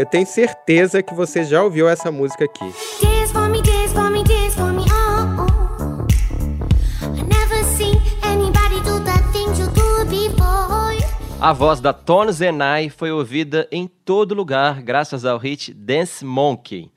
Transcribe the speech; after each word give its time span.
Eu 0.00 0.06
tenho 0.06 0.26
certeza 0.26 1.02
que 1.02 1.12
você 1.12 1.44
já 1.44 1.62
ouviu 1.62 1.86
essa 1.86 2.10
música 2.10 2.46
aqui. 2.46 2.64
Oh, 2.64 2.70
oh. 5.42 6.06
Before. 10.06 11.04
A 11.38 11.52
voz 11.52 11.82
da 11.82 11.92
Tone 11.92 12.32
Zenai 12.32 12.88
foi 12.88 13.12
ouvida 13.12 13.68
em 13.70 13.86
todo 13.86 14.34
lugar 14.34 14.80
graças 14.80 15.26
ao 15.26 15.36
hit 15.36 15.74
Dance 15.74 16.24
Monkey. 16.24 16.90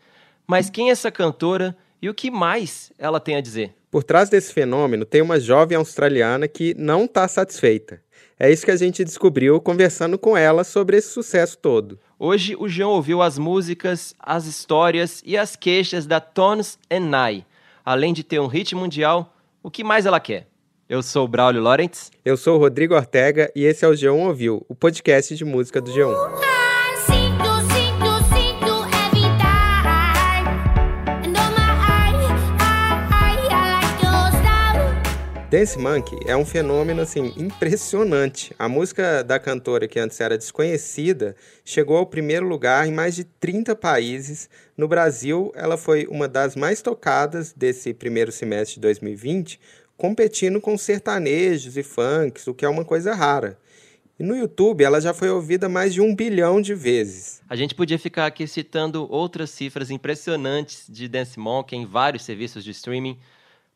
Mas 0.47 0.69
quem 0.69 0.87
é 0.87 0.93
essa 0.93 1.11
cantora 1.11 1.75
e 2.01 2.09
o 2.09 2.13
que 2.13 2.31
mais 2.31 2.93
ela 2.97 3.19
tem 3.19 3.35
a 3.35 3.41
dizer? 3.41 3.75
Por 3.91 4.01
trás 4.01 4.29
desse 4.29 4.53
fenômeno 4.53 5.03
tem 5.03 5.21
uma 5.21 5.41
jovem 5.41 5.77
australiana 5.77 6.47
que 6.47 6.73
não 6.77 7.03
está 7.03 7.27
satisfeita. 7.27 8.01
É 8.39 8.51
isso 8.51 8.65
que 8.65 8.71
a 8.71 8.77
gente 8.77 9.03
descobriu 9.03 9.61
conversando 9.61 10.17
com 10.17 10.35
ela 10.35 10.63
sobre 10.63 10.97
esse 10.97 11.09
sucesso 11.09 11.57
todo. 11.57 11.99
Hoje 12.25 12.55
o 12.57 12.69
João 12.69 12.91
ouviu 12.91 13.21
as 13.21 13.37
músicas, 13.37 14.15
as 14.17 14.45
histórias 14.45 15.21
e 15.25 15.37
as 15.37 15.57
queixas 15.57 16.05
da 16.05 16.21
Tones 16.21 16.79
Enai. 16.89 17.45
Além 17.83 18.13
de 18.13 18.23
ter 18.23 18.39
um 18.39 18.47
hit 18.47 18.73
mundial, 18.73 19.35
o 19.61 19.69
que 19.69 19.83
mais 19.83 20.05
ela 20.05 20.21
quer? 20.21 20.47
Eu 20.87 21.03
sou 21.03 21.25
o 21.25 21.27
Braulio 21.27 21.61
Lawrence. 21.61 22.11
Eu 22.23 22.37
sou 22.37 22.55
o 22.55 22.59
Rodrigo 22.59 22.95
Ortega 22.95 23.51
e 23.53 23.65
esse 23.65 23.83
é 23.83 23.89
o 23.89 23.91
G1 23.91 24.25
Ouviu, 24.25 24.65
o 24.69 24.73
podcast 24.73 25.35
de 25.35 25.43
música 25.43 25.81
do 25.81 25.91
G1. 25.91 26.62
Dance 35.53 35.77
Monkey 35.77 36.17
é 36.25 36.35
um 36.35 36.43
fenômeno 36.43 37.03
assim 37.03 37.31
impressionante. 37.37 38.55
A 38.57 38.67
música 38.67 39.23
da 39.23 39.37
cantora 39.37 39.87
que 39.87 39.99
antes 39.99 40.19
era 40.19 40.35
desconhecida 40.35 41.35
chegou 41.63 41.95
ao 41.97 42.07
primeiro 42.07 42.47
lugar 42.47 42.87
em 42.87 42.91
mais 42.91 43.13
de 43.13 43.23
30 43.23 43.75
países. 43.75 44.49
No 44.75 44.87
Brasil, 44.87 45.51
ela 45.55 45.77
foi 45.77 46.07
uma 46.07 46.27
das 46.27 46.55
mais 46.55 46.81
tocadas 46.81 47.53
desse 47.53 47.93
primeiro 47.93 48.31
semestre 48.31 48.77
de 48.77 48.81
2020, 48.81 49.59
competindo 49.95 50.59
com 50.59 50.75
sertanejos 50.75 51.77
e 51.77 51.83
funks, 51.83 52.47
o 52.47 52.53
que 52.55 52.65
é 52.65 52.67
uma 52.67 52.83
coisa 52.83 53.13
rara. 53.13 53.55
E 54.19 54.23
no 54.23 54.35
YouTube, 54.35 54.83
ela 54.83 54.99
já 54.99 55.13
foi 55.13 55.29
ouvida 55.29 55.69
mais 55.69 55.93
de 55.93 56.01
um 56.01 56.15
bilhão 56.15 56.59
de 56.63 56.73
vezes. 56.73 57.43
A 57.47 57.55
gente 57.55 57.75
podia 57.75 57.99
ficar 57.99 58.25
aqui 58.25 58.47
citando 58.47 59.05
outras 59.07 59.51
cifras 59.51 59.91
impressionantes 59.91 60.85
de 60.89 61.07
Dance 61.07 61.39
Monkey 61.39 61.75
em 61.75 61.85
vários 61.85 62.23
serviços 62.23 62.63
de 62.63 62.71
streaming, 62.71 63.19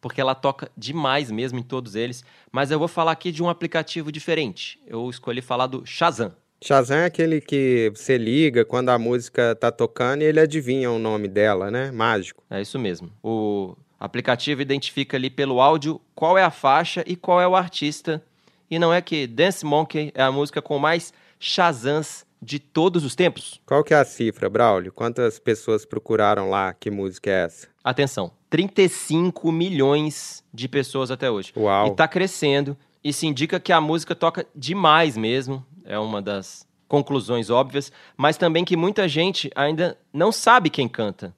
porque 0.08 0.22
ela 0.22 0.33
toca 0.33 0.72
demais 0.77 1.30
mesmo 1.30 1.59
em 1.59 1.61
todos 1.61 1.94
eles. 1.94 2.23
Mas 2.50 2.72
eu 2.72 2.80
vou 2.80 2.88
falar 2.88 3.11
aqui 3.11 3.30
de 3.30 3.44
um 3.44 3.50
aplicativo 3.50 4.09
diferente. 4.09 4.80
Eu 4.88 5.09
escolhi 5.09 5.41
falar 5.41 5.67
do 5.67 5.86
Shazam. 5.86 6.31
Shazam 6.63 7.00
é 7.00 7.05
aquele 7.05 7.41
que 7.41 7.91
você 7.94 8.17
liga 8.17 8.63
quando 8.63 8.88
a 8.88 8.97
música 8.97 9.53
tá 9.53 9.69
tocando 9.69 10.22
e 10.22 10.25
ele 10.25 10.39
adivinha 10.39 10.89
o 10.89 10.97
nome 10.97 11.28
dela, 11.28 11.69
né? 11.69 11.91
Mágico. 11.91 12.41
É 12.50 12.61
isso 12.61 12.80
mesmo. 12.80 13.11
O 13.22 13.75
aplicativo 14.00 14.61
identifica 14.61 15.17
ali 15.17 15.30
pelo 15.30 15.59
áudio 15.59 16.00
qual 16.16 16.38
é 16.38 16.44
a 16.44 16.52
faixa 16.52 17.03
e 17.05 17.17
qual 17.17 17.41
é 17.41 17.47
o 17.47 17.53
artista. 17.53 18.23
E 18.72 18.80
não 18.80 18.94
é 18.94 19.02
que 19.02 19.28
Dance 19.28 19.66
Monkey 19.66 20.13
é 20.16 20.23
a 20.23 20.31
música 20.31 20.61
com 20.61 20.80
mais 20.80 21.13
Shazams 21.38 22.25
de 22.41 22.59
todos 22.59 23.03
os 23.03 23.16
tempos? 23.16 23.61
Qual 23.66 23.83
que 23.83 23.93
é 23.93 23.97
a 23.97 24.05
cifra, 24.05 24.49
Braulio? 24.49 24.91
Quantas 24.91 25.39
pessoas 25.39 25.85
procuraram 25.85 26.49
lá 26.49 26.73
que 26.73 26.91
música 26.91 27.29
é 27.29 27.45
essa? 27.45 27.67
Atenção, 27.83 28.31
35 28.49 29.52
milhões 29.52 30.44
de 30.53 30.67
pessoas 30.67 31.11
até 31.11 31.29
hoje. 31.29 31.53
Uau. 31.55 31.88
E 31.88 31.95
tá 31.95 32.07
crescendo. 32.07 32.77
Isso 33.03 33.25
indica 33.25 33.59
que 33.59 33.71
a 33.71 33.81
música 33.81 34.16
toca 34.16 34.45
demais 34.55 35.16
mesmo. 35.16 35.66
É 35.85 35.97
uma 35.97 36.21
das 36.21 36.67
conclusões 36.88 37.49
óbvias. 37.49 37.91
Mas 38.16 38.38
também 38.38 38.66
que 38.66 38.75
muita 38.75 39.07
gente 39.07 39.49
ainda 39.55 39.97
não 40.13 40.31
sabe 40.31 40.69
quem 40.69 40.88
canta. 40.88 41.33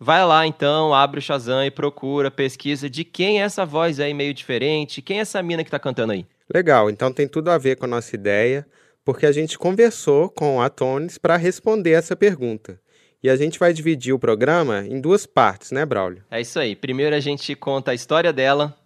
Vai 0.00 0.24
lá 0.24 0.46
então, 0.46 0.94
abre 0.94 1.18
o 1.18 1.22
Shazam 1.22 1.64
e 1.64 1.72
procura, 1.72 2.30
pesquisa 2.30 2.88
de 2.88 3.02
quem 3.02 3.40
é 3.40 3.44
essa 3.44 3.66
voz 3.66 3.98
aí 3.98 4.14
meio 4.14 4.32
diferente, 4.32 5.02
quem 5.02 5.18
é 5.18 5.22
essa 5.22 5.42
mina 5.42 5.64
que 5.64 5.70
tá 5.70 5.78
cantando 5.78 6.12
aí. 6.12 6.24
Legal, 6.54 6.88
então 6.88 7.12
tem 7.12 7.26
tudo 7.26 7.50
a 7.50 7.58
ver 7.58 7.76
com 7.76 7.84
a 7.84 7.88
nossa 7.88 8.14
ideia, 8.14 8.64
porque 9.08 9.24
a 9.24 9.32
gente 9.32 9.58
conversou 9.58 10.28
com 10.28 10.60
a 10.60 10.68
Tones 10.68 11.16
para 11.16 11.34
responder 11.38 11.92
essa 11.92 12.14
pergunta. 12.14 12.78
E 13.22 13.30
a 13.30 13.36
gente 13.36 13.58
vai 13.58 13.72
dividir 13.72 14.12
o 14.12 14.18
programa 14.18 14.84
em 14.86 15.00
duas 15.00 15.24
partes, 15.24 15.70
né, 15.72 15.86
Braulio? 15.86 16.22
É 16.30 16.42
isso 16.42 16.58
aí. 16.58 16.76
Primeiro 16.76 17.16
a 17.16 17.18
gente 17.18 17.54
conta 17.54 17.92
a 17.92 17.94
história 17.94 18.34
dela, 18.34 18.76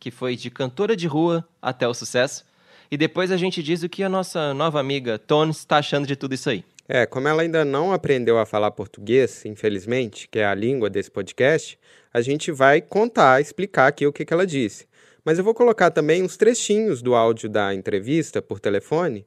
que 0.00 0.10
foi 0.10 0.34
de 0.34 0.50
cantora 0.50 0.96
de 0.96 1.06
rua 1.06 1.46
até 1.60 1.86
o 1.86 1.92
sucesso. 1.92 2.42
E 2.90 2.96
depois 2.96 3.30
a 3.30 3.36
gente 3.36 3.62
diz 3.62 3.82
o 3.82 3.88
que 3.90 4.02
a 4.02 4.08
nossa 4.08 4.54
nova 4.54 4.80
amiga 4.80 5.18
Tones 5.18 5.58
está 5.58 5.76
achando 5.76 6.06
de 6.06 6.16
tudo 6.16 6.34
isso 6.34 6.48
aí. 6.48 6.64
É, 6.88 7.04
como 7.04 7.28
ela 7.28 7.42
ainda 7.42 7.62
não 7.62 7.92
aprendeu 7.92 8.38
a 8.38 8.46
falar 8.46 8.70
português, 8.70 9.44
infelizmente, 9.44 10.26
que 10.26 10.38
é 10.38 10.46
a 10.46 10.54
língua 10.54 10.88
desse 10.88 11.10
podcast, 11.10 11.78
a 12.14 12.22
gente 12.22 12.50
vai 12.50 12.80
contar, 12.80 13.42
explicar 13.42 13.88
aqui 13.88 14.06
o 14.06 14.12
que, 14.12 14.24
que 14.24 14.32
ela 14.32 14.46
disse. 14.46 14.86
Mas 15.22 15.36
eu 15.36 15.44
vou 15.44 15.52
colocar 15.52 15.90
também 15.90 16.22
uns 16.22 16.38
trechinhos 16.38 17.02
do 17.02 17.14
áudio 17.14 17.50
da 17.50 17.74
entrevista 17.74 18.40
por 18.40 18.58
telefone, 18.58 19.26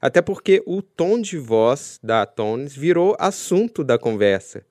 até 0.00 0.22
porque 0.22 0.62
o 0.66 0.80
tom 0.82 1.20
de 1.20 1.38
voz 1.38 2.00
da 2.02 2.24
Tones 2.24 2.76
virou 2.76 3.16
assunto 3.18 3.84
da 3.84 3.98
conversa. 3.98 4.64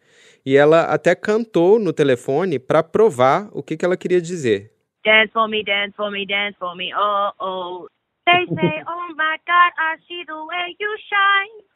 E 0.45 0.55
ela 0.55 0.83
até 0.83 1.13
cantou 1.15 1.77
no 1.79 1.93
telefone 1.93 2.57
para 2.57 2.81
provar 2.81 3.49
o 3.51 3.61
que, 3.61 3.77
que 3.77 3.85
ela 3.85 3.97
queria 3.97 4.21
dizer. 4.21 4.71
Dance 5.03 5.31
for 5.31 5.47
me, 5.47 5.63
dance 5.63 5.95
for 5.95 6.11
me, 6.11 6.25
dance 6.25 6.57
for 6.57 6.75
me, 6.75 6.91
oh, 6.95 7.31
oh. 7.39 7.87
They 8.25 8.45
say, 8.45 8.83
oh 8.87 9.07
my 9.15 9.37
God, 9.47 9.71
I 9.77 9.97
see 10.07 10.23
the 10.25 10.33
way 10.33 10.75
you 10.79 10.89
shine. 11.09 11.69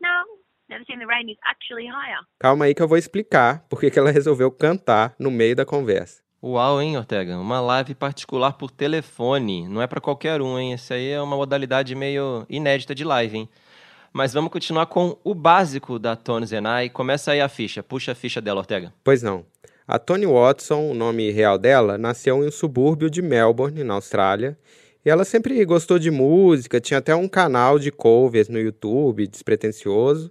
Now. 0.00 0.24
Never 0.68 0.84
seen 0.86 0.98
the 0.98 1.06
rain 1.06 1.28
is 1.28 1.38
actually 1.46 1.86
higher. 1.86 2.20
Calma 2.40 2.64
aí 2.64 2.74
que 2.74 2.82
eu 2.82 2.88
vou 2.88 2.96
explicar 2.96 3.66
por 3.68 3.80
que 3.80 3.90
que 3.90 3.98
ela 3.98 4.10
resolveu 4.10 4.50
cantar 4.50 5.14
no 5.18 5.30
meio 5.30 5.54
da 5.54 5.64
conversa. 5.64 6.23
Uau, 6.46 6.82
hein, 6.82 6.94
Ortega? 6.98 7.38
Uma 7.38 7.58
live 7.58 7.94
particular 7.94 8.52
por 8.52 8.70
telefone. 8.70 9.66
Não 9.66 9.80
é 9.80 9.86
pra 9.86 9.98
qualquer 9.98 10.42
um, 10.42 10.58
hein? 10.58 10.74
Essa 10.74 10.92
aí 10.92 11.08
é 11.08 11.18
uma 11.18 11.36
modalidade 11.36 11.94
meio 11.94 12.44
inédita 12.50 12.94
de 12.94 13.02
live, 13.02 13.38
hein? 13.38 13.48
Mas 14.12 14.34
vamos 14.34 14.52
continuar 14.52 14.84
com 14.84 15.16
o 15.24 15.34
básico 15.34 15.98
da 15.98 16.14
Tony 16.14 16.44
Zenai. 16.44 16.90
Começa 16.90 17.32
aí 17.32 17.40
a 17.40 17.48
ficha. 17.48 17.82
Puxa 17.82 18.12
a 18.12 18.14
ficha 18.14 18.42
dela, 18.42 18.60
Ortega. 18.60 18.92
Pois 19.02 19.22
não. 19.22 19.46
A 19.88 19.98
Toni 19.98 20.26
Watson, 20.26 20.90
o 20.90 20.92
nome 20.92 21.30
real 21.30 21.56
dela, 21.56 21.96
nasceu 21.96 22.44
em 22.44 22.48
um 22.48 22.52
subúrbio 22.52 23.08
de 23.08 23.22
Melbourne, 23.22 23.82
na 23.82 23.94
Austrália. 23.94 24.58
E 25.02 25.08
ela 25.08 25.24
sempre 25.24 25.64
gostou 25.64 25.98
de 25.98 26.10
música, 26.10 26.78
tinha 26.78 26.98
até 26.98 27.16
um 27.16 27.26
canal 27.26 27.78
de 27.78 27.90
covers 27.90 28.50
no 28.50 28.60
YouTube, 28.60 29.26
despretensioso. 29.26 30.30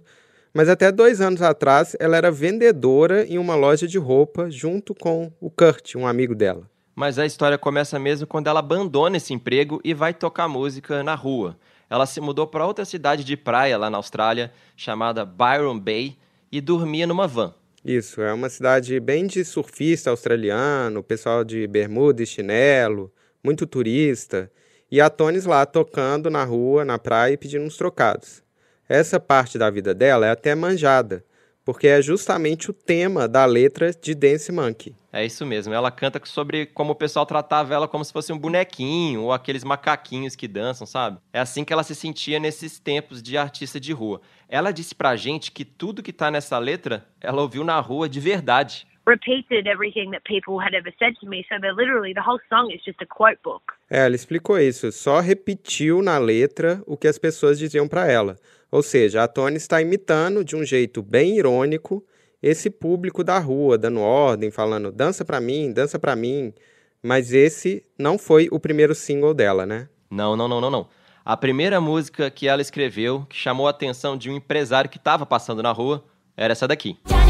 Mas 0.56 0.68
até 0.68 0.92
dois 0.92 1.20
anos 1.20 1.42
atrás, 1.42 1.96
ela 1.98 2.16
era 2.16 2.30
vendedora 2.30 3.26
em 3.26 3.38
uma 3.38 3.56
loja 3.56 3.88
de 3.88 3.98
roupa 3.98 4.48
junto 4.48 4.94
com 4.94 5.32
o 5.40 5.50
Kurt, 5.50 5.96
um 5.96 6.06
amigo 6.06 6.32
dela. 6.32 6.70
Mas 6.94 7.18
a 7.18 7.26
história 7.26 7.58
começa 7.58 7.98
mesmo 7.98 8.24
quando 8.24 8.46
ela 8.46 8.60
abandona 8.60 9.16
esse 9.16 9.34
emprego 9.34 9.80
e 9.82 9.92
vai 9.92 10.14
tocar 10.14 10.46
música 10.46 11.02
na 11.02 11.16
rua. 11.16 11.58
Ela 11.90 12.06
se 12.06 12.20
mudou 12.20 12.46
para 12.46 12.64
outra 12.64 12.84
cidade 12.84 13.24
de 13.24 13.36
praia 13.36 13.76
lá 13.76 13.90
na 13.90 13.96
Austrália, 13.96 14.52
chamada 14.76 15.24
Byron 15.24 15.76
Bay, 15.76 16.16
e 16.52 16.60
dormia 16.60 17.04
numa 17.04 17.26
van. 17.26 17.52
Isso, 17.84 18.22
é 18.22 18.32
uma 18.32 18.48
cidade 18.48 19.00
bem 19.00 19.26
de 19.26 19.44
surfista 19.44 20.10
australiano, 20.10 21.02
pessoal 21.02 21.42
de 21.42 21.66
bermuda 21.66 22.22
e 22.22 22.26
chinelo, 22.26 23.12
muito 23.42 23.66
turista. 23.66 24.48
E 24.88 25.00
a 25.00 25.10
Tones 25.10 25.46
lá 25.46 25.66
tocando 25.66 26.30
na 26.30 26.44
rua, 26.44 26.84
na 26.84 26.96
praia 26.96 27.32
e 27.32 27.36
pedindo 27.36 27.64
uns 27.64 27.76
trocados. 27.76 28.43
Essa 28.88 29.18
parte 29.18 29.56
da 29.56 29.70
vida 29.70 29.94
dela 29.94 30.26
é 30.26 30.30
até 30.30 30.54
manjada, 30.54 31.24
porque 31.64 31.88
é 31.88 32.02
justamente 32.02 32.70
o 32.70 32.74
tema 32.74 33.26
da 33.26 33.46
letra 33.46 33.90
de 33.90 34.14
Dance 34.14 34.52
Monkey. 34.52 34.94
É 35.10 35.24
isso 35.24 35.46
mesmo. 35.46 35.72
Ela 35.72 35.90
canta 35.90 36.20
sobre 36.24 36.66
como 36.66 36.92
o 36.92 36.94
pessoal 36.94 37.24
tratava 37.24 37.72
ela 37.72 37.88
como 37.88 38.04
se 38.04 38.12
fosse 38.12 38.30
um 38.30 38.38
bonequinho 38.38 39.22
ou 39.22 39.32
aqueles 39.32 39.64
macaquinhos 39.64 40.36
que 40.36 40.46
dançam, 40.46 40.86
sabe? 40.86 41.18
É 41.32 41.40
assim 41.40 41.64
que 41.64 41.72
ela 41.72 41.82
se 41.82 41.94
sentia 41.94 42.38
nesses 42.38 42.78
tempos 42.78 43.22
de 43.22 43.38
artista 43.38 43.80
de 43.80 43.92
rua. 43.92 44.20
Ela 44.48 44.70
disse 44.70 44.94
pra 44.94 45.16
gente 45.16 45.50
que 45.50 45.64
tudo 45.64 46.02
que 46.02 46.12
tá 46.12 46.30
nessa 46.30 46.58
letra 46.58 47.06
ela 47.20 47.40
ouviu 47.40 47.64
na 47.64 47.80
rua 47.80 48.06
de 48.06 48.20
verdade. 48.20 48.86
Repeated 49.06 49.68
everything 49.68 50.10
that 50.10 50.22
people 50.24 50.58
had 50.58 50.74
ever 50.74 50.92
said 50.98 51.14
to 51.20 51.28
me, 51.28 51.44
so 51.48 51.60
they're 51.60 51.74
literally, 51.74 52.14
the 52.14 52.22
whole 52.22 52.40
song 52.48 52.72
is 52.72 52.82
just 52.84 53.00
a 53.02 53.06
quote 53.06 53.38
book. 53.44 53.62
É, 53.88 54.06
ela 54.06 54.14
explicou 54.14 54.58
isso, 54.58 54.90
só 54.92 55.20
repetiu 55.20 56.02
na 56.02 56.18
letra 56.18 56.82
o 56.86 56.96
que 56.96 57.06
as 57.06 57.18
pessoas 57.18 57.58
diziam 57.58 57.86
para 57.86 58.10
ela. 58.10 58.36
Ou 58.74 58.82
seja, 58.82 59.22
a 59.22 59.28
Tony 59.28 59.56
está 59.56 59.80
imitando 59.80 60.44
de 60.44 60.56
um 60.56 60.64
jeito 60.64 61.00
bem 61.00 61.38
irônico 61.38 62.04
esse 62.42 62.68
público 62.68 63.22
da 63.22 63.38
rua, 63.38 63.78
dando 63.78 64.00
ordem, 64.00 64.50
falando 64.50 64.90
dança 64.90 65.24
pra 65.24 65.40
mim, 65.40 65.72
dança 65.72 65.96
pra 65.96 66.16
mim. 66.16 66.52
Mas 67.00 67.32
esse 67.32 67.84
não 67.96 68.18
foi 68.18 68.48
o 68.50 68.58
primeiro 68.58 68.92
single 68.92 69.32
dela, 69.32 69.64
né? 69.64 69.88
Não, 70.10 70.36
não, 70.36 70.48
não, 70.48 70.60
não, 70.60 70.72
não. 70.72 70.88
A 71.24 71.36
primeira 71.36 71.80
música 71.80 72.28
que 72.32 72.48
ela 72.48 72.60
escreveu, 72.60 73.24
que 73.30 73.36
chamou 73.36 73.68
a 73.68 73.70
atenção 73.70 74.16
de 74.16 74.28
um 74.28 74.34
empresário 74.34 74.90
que 74.90 74.98
estava 74.98 75.24
passando 75.24 75.62
na 75.62 75.70
rua, 75.70 76.04
era 76.36 76.50
essa 76.50 76.66
daqui. 76.66 76.98
Johnny 77.06 77.23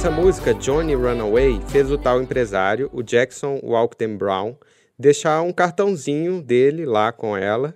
Essa 0.00 0.10
música, 0.10 0.54
Johnny 0.54 0.94
Runaway, 0.94 1.60
fez 1.68 1.90
o 1.90 1.98
tal 1.98 2.22
empresário, 2.22 2.88
o 2.90 3.02
Jackson 3.02 3.60
Walkden 3.62 4.16
Brown, 4.16 4.56
deixar 4.98 5.42
um 5.42 5.52
cartãozinho 5.52 6.40
dele 6.40 6.86
lá 6.86 7.12
com 7.12 7.36
ela. 7.36 7.74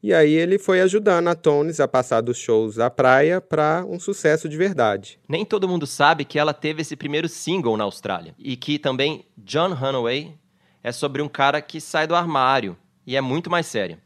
E 0.00 0.14
aí 0.14 0.32
ele 0.32 0.56
foi 0.56 0.80
ajudando 0.80 1.26
a 1.26 1.34
Tones 1.34 1.80
a 1.80 1.88
passar 1.88 2.20
dos 2.20 2.38
shows 2.38 2.76
da 2.76 2.90
praia 2.90 3.40
para 3.40 3.84
um 3.88 3.98
sucesso 3.98 4.48
de 4.48 4.56
verdade. 4.56 5.18
Nem 5.28 5.44
todo 5.44 5.66
mundo 5.66 5.84
sabe 5.84 6.24
que 6.24 6.38
ela 6.38 6.54
teve 6.54 6.82
esse 6.82 6.94
primeiro 6.94 7.28
single 7.28 7.76
na 7.76 7.82
Austrália. 7.82 8.36
E 8.38 8.56
que 8.56 8.78
também 8.78 9.26
John 9.36 9.74
Runaway 9.74 10.32
é 10.80 10.92
sobre 10.92 11.22
um 11.22 11.28
cara 11.28 11.60
que 11.60 11.80
sai 11.80 12.06
do 12.06 12.14
armário 12.14 12.76
e 13.04 13.16
é 13.16 13.20
muito 13.20 13.50
mais 13.50 13.66
séria. 13.66 13.98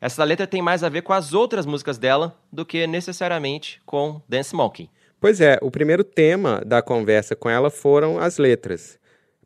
Essa 0.00 0.22
letra 0.22 0.46
tem 0.46 0.62
mais 0.62 0.84
a 0.84 0.88
ver 0.88 1.02
com 1.02 1.12
as 1.12 1.34
outras 1.34 1.66
músicas 1.66 1.98
dela 1.98 2.38
do 2.52 2.64
que 2.64 2.86
necessariamente 2.86 3.82
com 3.84 4.22
Dance 4.28 4.54
Monkey. 4.54 4.88
Pois 5.18 5.40
é, 5.40 5.58
o 5.62 5.70
primeiro 5.70 6.04
tema 6.04 6.62
da 6.64 6.82
conversa 6.82 7.34
com 7.34 7.48
ela 7.48 7.70
foram 7.70 8.18
as 8.18 8.36
letras. 8.36 8.98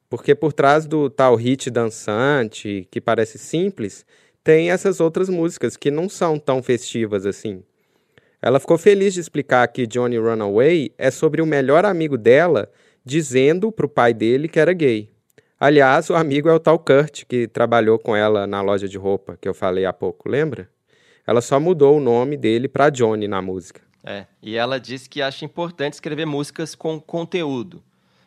Porque 0.08 0.34
por 0.34 0.52
trás 0.52 0.84
do 0.84 1.08
tal 1.08 1.36
hit 1.36 1.70
dançante, 1.70 2.88
que 2.90 3.00
parece 3.00 3.38
simples, 3.38 4.04
tem 4.42 4.70
essas 4.70 4.98
outras 5.00 5.28
músicas 5.28 5.76
que 5.76 5.90
não 5.90 6.08
são 6.08 6.38
tão 6.38 6.60
festivas 6.60 7.24
assim. 7.24 7.62
Ela 8.42 8.58
ficou 8.58 8.76
feliz 8.76 9.14
de 9.14 9.20
explicar 9.20 9.68
que 9.68 9.86
Johnny 9.86 10.18
Runaway 10.18 10.92
é 10.98 11.10
sobre 11.10 11.40
o 11.40 11.46
melhor 11.46 11.84
amigo 11.84 12.18
dela 12.18 12.68
dizendo 13.04 13.70
pro 13.70 13.88
pai 13.88 14.12
dele 14.12 14.48
que 14.48 14.58
era 14.58 14.72
gay. 14.72 15.10
Aliás, 15.58 16.10
o 16.10 16.14
amigo 16.14 16.48
é 16.48 16.54
o 16.54 16.58
tal 16.58 16.78
Kurt, 16.78 17.24
que 17.28 17.46
trabalhou 17.46 17.98
com 17.98 18.16
ela 18.16 18.46
na 18.46 18.62
loja 18.62 18.88
de 18.88 18.98
roupa 18.98 19.36
que 19.40 19.48
eu 19.48 19.54
falei 19.54 19.84
há 19.84 19.92
pouco, 19.92 20.28
lembra? 20.28 20.68
Ela 21.26 21.40
só 21.40 21.60
mudou 21.60 21.98
o 21.98 22.00
nome 22.00 22.36
dele 22.36 22.66
para 22.66 22.90
Johnny 22.90 23.28
na 23.28 23.42
música. 23.42 23.89
É, 24.04 24.26
e 24.42 24.56
ela 24.56 24.80
diz 24.80 25.06
que 25.06 25.20
acha 25.20 25.44
importante 25.44 25.94
escrever 25.94 26.26
músicas 26.26 26.74
com 26.74 27.00
conteúdo. 27.00 27.82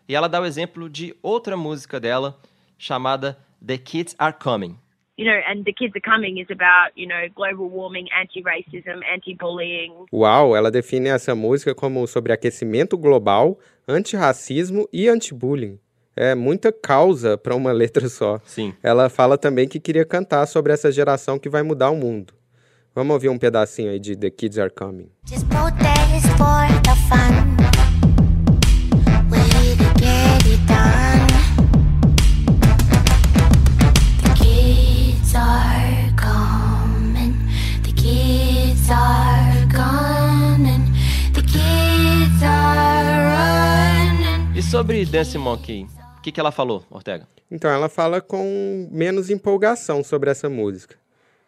E 0.07 0.15
ela 0.15 0.27
dá 0.27 0.41
o 0.41 0.45
exemplo 0.45 0.89
de 0.89 1.15
outra 1.21 1.57
música 1.57 1.99
dela 1.99 2.37
chamada 2.77 3.37
The 3.65 3.77
Kids 3.77 4.15
Are 4.19 4.35
Coming. 4.37 4.77
You 5.15 5.25
know, 5.25 5.39
and 5.47 5.63
the 5.63 5.73
kids 5.73 5.93
are 5.95 6.01
coming 6.01 6.39
is 6.39 6.47
about, 6.49 6.91
you 6.95 7.07
know, 7.07 7.29
global 7.35 7.69
warming, 7.69 8.07
anti-racism, 8.19 8.99
anti-bullying. 9.13 9.93
Uau, 10.11 10.55
ela 10.55 10.71
define 10.71 11.09
essa 11.09 11.35
música 11.35 11.75
como 11.75 12.07
sobre 12.07 12.33
aquecimento 12.33 12.97
global, 12.97 13.59
antirracismo 13.87 14.89
e 14.91 15.07
anti-bullying. 15.07 15.79
É 16.15 16.33
muita 16.33 16.71
causa 16.71 17.37
para 17.37 17.55
uma 17.55 17.71
letra 17.73 18.09
só. 18.09 18.39
Sim. 18.43 18.73
Ela 18.81 19.07
fala 19.07 19.37
também 19.37 19.67
que 19.67 19.79
queria 19.79 20.03
cantar 20.03 20.47
sobre 20.47 20.73
essa 20.73 20.91
geração 20.91 21.37
que 21.37 21.47
vai 21.47 21.61
mudar 21.61 21.91
o 21.91 21.95
mundo. 21.95 22.33
Vamos 22.95 23.15
ouvir 23.15 23.29
um 23.29 23.39
pedacinho 23.39 23.89
aí 23.89 23.99
de 23.99 24.15
The 24.15 24.29
Kids 24.29 24.59
Are 24.59 24.69
Coming. 24.69 25.09
Just 25.25 25.47
protest 25.47 26.27
for 26.37 26.67
the 26.83 26.95
fun. 27.09 27.57
Way 29.31 29.75
to 29.77 29.99
get 29.99 30.45
it 30.45 30.59
done. 30.67 31.25
The 34.21 34.33
kids 34.35 35.33
are 35.33 36.13
coming. 36.15 37.33
The 37.81 37.93
kids 37.93 38.87
are 38.91 39.67
coming. 39.71 40.85
The 41.33 41.41
kids 41.41 42.43
are 42.43 43.25
running. 43.33 44.55
E 44.55 44.61
sobre 44.61 45.03
Dance 45.03 45.35
Monkey, 45.39 45.87
o 46.19 46.21
que, 46.21 46.31
que 46.31 46.39
ela 46.39 46.51
falou, 46.51 46.85
Ortega? 46.91 47.27
Então 47.49 47.71
ela 47.71 47.89
fala 47.89 48.21
com 48.21 48.87
menos 48.91 49.31
empolgação 49.31 50.03
sobre 50.03 50.29
essa 50.29 50.47
música. 50.47 50.95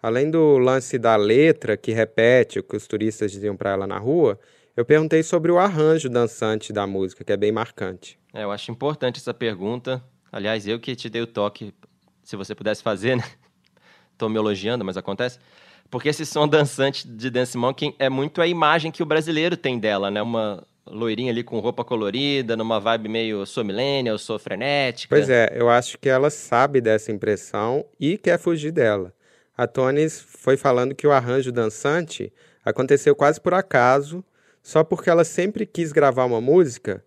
Além 0.05 0.29
do 0.29 0.59
lance 0.59 0.99
da 0.99 1.15
letra, 1.15 1.75
que 1.75 1.91
repete 1.91 2.59
o 2.59 2.63
que 2.63 2.75
os 2.75 2.85
turistas 2.85 3.31
diziam 3.31 3.57
para 3.57 3.71
ela 3.71 3.87
na 3.87 3.97
rua, 3.97 4.39
eu 4.77 4.85
perguntei 4.85 5.23
sobre 5.23 5.51
o 5.51 5.57
arranjo 5.57 6.07
dançante 6.07 6.71
da 6.71 6.85
música, 6.85 7.23
que 7.23 7.33
é 7.33 7.35
bem 7.35 7.51
marcante. 7.51 8.19
É, 8.31 8.43
eu 8.43 8.51
acho 8.51 8.69
importante 8.69 9.17
essa 9.19 9.33
pergunta. 9.33 10.03
Aliás, 10.31 10.67
eu 10.67 10.79
que 10.79 10.95
te 10.95 11.09
dei 11.09 11.23
o 11.23 11.25
toque, 11.25 11.73
se 12.21 12.35
você 12.35 12.53
pudesse 12.53 12.83
fazer, 12.83 13.17
né? 13.17 13.23
Tô 14.15 14.29
me 14.29 14.37
elogiando, 14.37 14.85
mas 14.85 14.95
acontece. 14.95 15.39
Porque 15.89 16.09
esse 16.09 16.23
som 16.23 16.47
dançante 16.47 17.07
de 17.07 17.31
Dance 17.31 17.57
Monkey 17.57 17.95
é 17.97 18.07
muito 18.07 18.43
a 18.43 18.45
imagem 18.45 18.91
que 18.91 19.01
o 19.01 19.07
brasileiro 19.07 19.57
tem 19.57 19.79
dela, 19.79 20.11
né? 20.11 20.21
Uma 20.21 20.63
loirinha 20.85 21.31
ali 21.31 21.43
com 21.43 21.57
roupa 21.57 21.83
colorida, 21.83 22.55
numa 22.55 22.79
vibe 22.79 23.09
meio 23.09 23.43
sou 23.47 23.63
millennial, 23.63 24.19
sou 24.19 24.37
frenética. 24.37 25.15
Pois 25.15 25.31
é, 25.31 25.51
eu 25.55 25.67
acho 25.67 25.97
que 25.97 26.09
ela 26.09 26.29
sabe 26.29 26.79
dessa 26.79 27.11
impressão 27.11 27.83
e 27.99 28.19
quer 28.19 28.37
fugir 28.37 28.71
dela. 28.71 29.14
A 29.57 29.65
Tonis 29.65 30.19
foi 30.19 30.57
falando 30.57 30.93
que 30.93 31.07
o 31.07 31.11
arranjo 31.11 31.51
dançante 31.51 32.31
aconteceu 32.63 33.15
quase 33.15 33.39
por 33.39 33.53
acaso, 33.53 34.23
só 34.61 34.83
porque 34.83 35.09
ela 35.09 35.23
sempre 35.23 35.65
quis 35.65 35.91
gravar 35.91 36.25
uma 36.25 36.41
música 36.41 37.03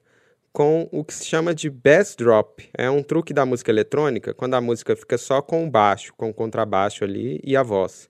com 0.53 0.89
o 0.91 1.05
que 1.05 1.13
se 1.13 1.27
chama 1.27 1.55
de 1.55 1.69
bass 1.69 2.17
drop. 2.17 2.69
É 2.77 2.89
um 2.89 3.03
truque 3.03 3.35
da 3.35 3.45
música 3.45 3.71
eletrônica, 3.71 4.33
quando 4.33 4.55
a 4.55 4.61
música 4.61 4.97
fica 4.97 5.19
só 5.19 5.43
com 5.43 5.67
o 5.67 5.71
baixo, 5.71 6.15
com 6.17 6.31
o 6.31 6.35
contrabaixo 6.35 7.05
ali 7.05 7.41
e 7.45 7.57
a 7.57 7.63
voz. 7.63 8.09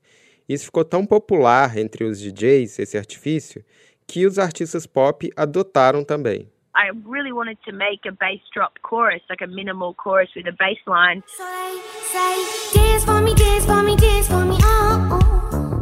Isso 0.49 0.67
ficou 0.67 0.85
tão 0.85 1.05
popular 1.05 1.77
entre 1.77 2.05
os 2.05 2.21
DJs, 2.21 2.79
esse 2.79 2.97
artifício, 2.97 3.65
que 4.07 4.25
os 4.25 4.39
artistas 4.39 4.87
pop 4.87 5.31
adotaram 5.37 6.05
também. 6.05 6.49
I 6.79 6.93
really 7.05 7.33
wanted 7.33 7.59
to 7.65 7.73
make 7.73 8.07
a 8.07 8.13
bass 8.13 8.39
drop 8.55 8.79
chorus, 8.83 9.21
like 9.29 9.41
a 9.43 9.49
minimal 9.49 9.95
chorus 9.95 10.29
with 10.37 10.47
a 10.47 10.53
bass 10.53 10.79
line. 10.87 11.25
They 11.37 11.81
say, 12.13 12.73
dance 12.73 13.05
for 13.05 13.21
me, 13.21 13.35
dance 13.35 13.67
for 13.67 13.83
me, 13.83 13.97
dance 13.97 14.29
for 14.29 14.45
me, 14.45 14.57
oh, 14.63 15.19
oh. 15.21 15.81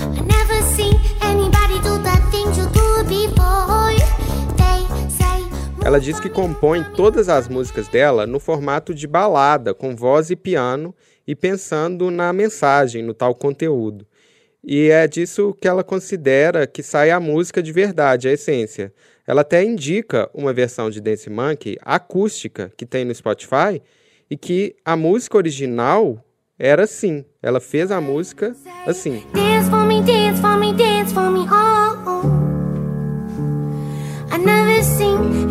I 0.00 0.20
never 0.20 0.60
seen 0.76 1.00
anybody 1.22 1.80
do 1.80 1.96
the 1.96 2.20
things 2.30 2.58
you 2.58 2.66
do 2.66 3.04
before. 3.08 3.94
They 4.58 5.08
say, 5.08 5.40
Ela 5.82 5.98
diz 5.98 6.20
que 6.20 6.28
compõe 6.28 6.84
todas 6.94 7.30
as 7.30 7.48
músicas 7.48 7.88
dela 7.88 8.26
no 8.26 8.38
formato 8.38 8.94
de 8.94 9.06
balada, 9.06 9.72
com 9.72 9.96
voz 9.96 10.28
e 10.28 10.36
piano, 10.36 10.94
e 11.26 11.34
pensando 11.34 12.10
na 12.10 12.30
mensagem, 12.30 13.02
no 13.02 13.14
tal 13.14 13.34
conteúdo. 13.34 14.06
E 14.62 14.90
é 14.90 15.06
disso 15.06 15.56
que 15.58 15.66
ela 15.66 15.82
considera 15.82 16.66
que 16.66 16.82
sai 16.82 17.10
a 17.10 17.18
música 17.18 17.62
de 17.62 17.72
verdade, 17.72 18.28
a 18.28 18.32
essência. 18.32 18.92
Ela 19.26 19.40
até 19.40 19.64
indica 19.64 20.28
uma 20.34 20.52
versão 20.52 20.90
de 20.90 21.00
Dance 21.00 21.30
Monkey 21.30 21.76
acústica 21.82 22.72
que 22.76 22.84
tem 22.84 23.04
no 23.04 23.14
Spotify 23.14 23.80
e 24.30 24.36
que 24.36 24.76
a 24.84 24.96
música 24.96 25.36
original 25.36 26.22
era 26.58 26.84
assim. 26.84 27.24
Ela 27.42 27.60
fez 27.60 27.90
a 27.90 28.00
música 28.00 28.54
assim. 28.86 29.24
dance 29.32 29.70
for 29.70 29.84
me, 29.86 30.02
dance 30.02 30.40
for 30.40 30.58
me, 30.58 30.72
dance 30.72 31.12
for 31.14 31.30
me, 31.30 31.46
oh, 31.50 31.96
oh. 32.06 32.24
I 34.34 34.38
never 34.38 34.82
seen 34.82 35.43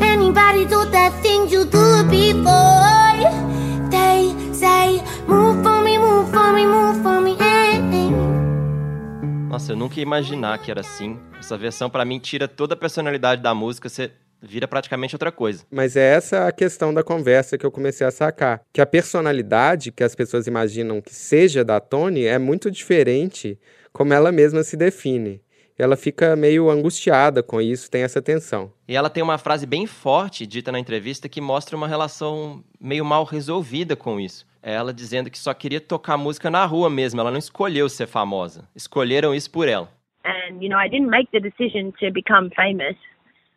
ia 10.00 10.04
imaginar 10.04 10.58
que 10.60 10.72
era 10.72 10.82
assim. 10.82 11.20
Essa 11.40 11.58
versão, 11.58 11.90
pra 11.90 12.06
mim, 12.06 12.20
tira 12.20 12.48
toda 12.48 12.74
a 12.74 12.78
personalidade 12.78 13.42
da 13.42 13.54
música, 13.54 13.90
você 13.90 14.12
vira 14.42 14.68
praticamente 14.68 15.16
outra 15.16 15.32
coisa. 15.32 15.64
Mas 15.72 15.96
é 15.96 16.14
essa 16.16 16.48
a 16.48 16.52
questão 16.52 16.94
da 16.94 17.02
conversa 17.02 17.58
que 17.58 17.66
eu 17.66 17.72
comecei 17.72 18.06
a 18.06 18.12
sacar. 18.12 18.62
Que 18.74 18.82
a 18.82 18.86
personalidade 18.86 19.92
que 19.92 20.04
as 20.04 20.14
pessoas 20.14 20.48
imaginam 20.48 21.02
que 21.02 21.14
seja 21.14 21.64
da 21.64 21.80
Tony 21.80 22.26
é 22.26 22.38
muito 22.38 22.70
diferente 22.70 23.58
como 23.92 24.14
ela 24.14 24.32
mesma 24.32 24.64
se 24.64 24.76
define. 24.76 25.42
Ela 25.78 25.96
fica 25.96 26.36
meio 26.36 26.70
angustiada 26.70 27.42
com 27.42 27.60
isso, 27.60 27.90
tem 27.90 28.04
essa 28.04 28.22
tensão. 28.22 28.72
E 28.88 28.96
ela 28.96 29.10
tem 29.10 29.24
uma 29.24 29.38
frase 29.38 29.66
bem 29.66 29.88
forte 29.88 30.46
dita 30.46 30.72
na 30.72 30.80
entrevista 30.80 31.28
que 31.28 31.42
mostra 31.42 31.76
uma 31.76 31.88
relação 31.88 32.64
meio 32.80 33.04
mal 33.04 33.24
resolvida 33.24 33.96
com 33.96 34.20
isso. 34.20 34.46
Ela 34.66 34.94
dizendo 34.94 35.30
que 35.30 35.38
só 35.38 35.54
queria 35.54 35.82
tocar 35.82 36.16
música 36.16 36.50
na 36.50 36.66
rua 36.66 36.90
mesmo, 36.90 37.20
ela 37.20 37.30
não 37.30 37.38
escolheu 37.38 37.90
ser 37.90 38.08
famosa. 38.08 38.66
Escolheram 38.74 39.36
isso 39.36 39.52
por 39.52 39.68
ela. 39.68 39.92
And, 40.24 40.64
you 40.64 40.70
know, 40.70 40.80
I 40.80 40.88
didn't 40.90 41.10
make 41.10 41.30
the 41.32 41.42
decision 41.42 41.92
to 42.00 42.10
become 42.14 42.50
famous. 42.56 42.96